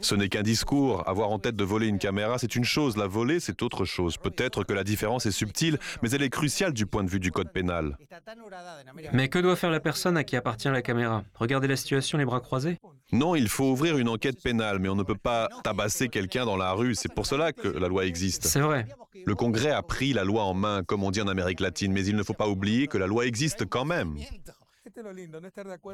Ce 0.00 0.14
n'est 0.14 0.28
qu'un 0.28 0.42
discours. 0.42 1.08
Avoir 1.08 1.30
en 1.30 1.38
tête 1.38 1.56
de 1.56 1.64
voler 1.64 1.86
une 1.86 1.98
caméra, 1.98 2.38
c'est 2.38 2.56
une 2.56 2.64
chose. 2.64 2.96
La 2.96 3.06
voler, 3.06 3.40
c'est 3.40 3.62
autre 3.62 3.84
chose. 3.84 4.16
Peut-être 4.18 4.64
que 4.64 4.72
la 4.72 4.84
différence 4.84 5.24
est 5.24 5.30
subtile, 5.30 5.78
mais 6.02 6.10
elle 6.10 6.22
est 6.22 6.30
cruciale 6.30 6.72
du 6.72 6.84
point 6.84 7.04
de 7.04 7.08
vue 7.08 7.20
du 7.20 7.30
code 7.30 7.52
pénal. 7.52 7.96
Mais 9.12 9.28
que 9.28 9.38
doit 9.38 9.56
faire 9.56 9.70
la 9.70 9.80
personne 9.80 10.16
à 10.16 10.24
qui 10.24 10.36
appartient 10.36 10.68
la 10.68 10.82
caméra? 10.82 11.24
Regardez 11.34 11.68
la 11.68 11.76
situation 11.76 12.18
les 12.18 12.24
bras 12.24 12.40
croisés 12.40 12.76
Non, 13.12 13.34
il 13.34 13.48
faut 13.48 13.70
ouvrir 13.70 13.96
une 13.96 14.08
enquête 14.08 14.42
pénale, 14.42 14.78
mais 14.78 14.88
on 14.88 14.94
ne 14.94 15.02
peut 15.02 15.16
pas 15.16 15.48
tabasser 15.64 16.08
quelqu'un 16.08 16.44
dans 16.44 16.56
la 16.56 16.72
rue. 16.72 16.94
C'est 16.94 17.12
pour 17.12 17.26
cela 17.26 17.52
que 17.52 17.68
la 17.68 17.88
loi 17.88 18.04
existe. 18.04 18.44
C'est 18.44 18.60
vrai. 18.60 18.86
Le 19.24 19.34
Congrès 19.34 19.70
a 19.70 19.82
pris 19.82 20.12
la 20.12 20.24
loi 20.24 20.44
en 20.44 20.54
main, 20.54 20.82
comme 20.84 21.02
on 21.02 21.10
dit 21.10 21.22
en 21.22 21.28
Amérique 21.28 21.60
latine, 21.60 21.92
mais 21.92 22.04
il 22.04 22.16
ne 22.16 22.22
faut 22.22 22.34
pas 22.34 22.48
oublier 22.48 22.86
que 22.86 22.98
la 22.98 23.06
loi 23.06 23.26
existe 23.26 23.64
quand 23.66 23.86
même. 23.86 24.16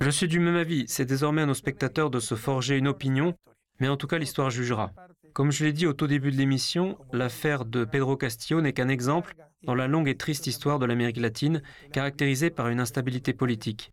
Je 0.01 0.11
suis 0.11 0.29
du 0.29 0.41
même 0.41 0.57
avis. 0.57 0.85
C'est 0.89 1.05
désormais 1.05 1.43
à 1.43 1.47
nos 1.47 1.55
spectateurs 1.55 2.11
de 2.11 2.21
se 2.21 2.35
forger 2.35 2.77
une 2.77 2.89
opinion, 2.89 3.35
mais 3.81 3.89
en 3.89 3.97
tout 3.97 4.07
cas, 4.07 4.19
l'histoire 4.19 4.51
jugera. 4.51 4.91
Comme 5.33 5.51
je 5.51 5.65
l'ai 5.65 5.73
dit 5.73 5.87
au 5.87 5.93
tout 5.93 6.07
début 6.07 6.31
de 6.31 6.37
l'émission, 6.37 6.97
l'affaire 7.13 7.65
de 7.65 7.85
Pedro 7.85 8.17
Castillo 8.17 8.61
n'est 8.61 8.73
qu'un 8.73 8.89
exemple 8.89 9.35
dans 9.65 9.75
la 9.75 9.89
longue 9.89 10.09
et 10.09 10.17
triste 10.17 10.47
histoire 10.47 10.79
de 10.79 10.87
l'Amérique 10.87 11.17
latine, 11.17 11.63
caractérisée 11.93 12.51
par 12.51 12.69
une 12.69 12.81
instabilité 12.81 13.33
politique. 13.33 13.93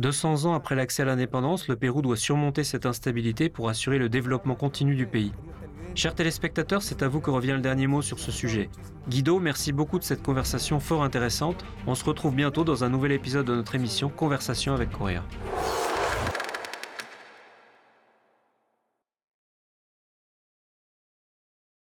200 0.00 0.44
ans 0.46 0.54
après 0.54 0.74
l'accès 0.74 1.02
à 1.02 1.06
l'indépendance, 1.06 1.68
le 1.68 1.76
Pérou 1.76 2.02
doit 2.02 2.16
surmonter 2.16 2.64
cette 2.64 2.86
instabilité 2.86 3.48
pour 3.48 3.68
assurer 3.68 3.98
le 3.98 4.08
développement 4.08 4.54
continu 4.54 4.94
du 4.94 5.06
pays. 5.06 5.32
Chers 5.94 6.14
téléspectateurs, 6.14 6.82
c'est 6.82 7.02
à 7.02 7.08
vous 7.08 7.20
que 7.20 7.30
revient 7.30 7.52
le 7.52 7.60
dernier 7.60 7.86
mot 7.86 8.02
sur 8.02 8.18
ce 8.18 8.32
sujet. 8.32 8.68
Guido, 9.08 9.38
merci 9.38 9.72
beaucoup 9.72 9.98
de 9.98 10.04
cette 10.04 10.22
conversation 10.22 10.80
fort 10.80 11.04
intéressante. 11.04 11.64
On 11.86 11.94
se 11.94 12.04
retrouve 12.04 12.34
bientôt 12.34 12.64
dans 12.64 12.82
un 12.82 12.88
nouvel 12.88 13.12
épisode 13.12 13.46
de 13.46 13.54
notre 13.54 13.76
émission 13.76 14.08
Conversation 14.08 14.74
avec 14.74 14.90
Correa. 14.90 15.22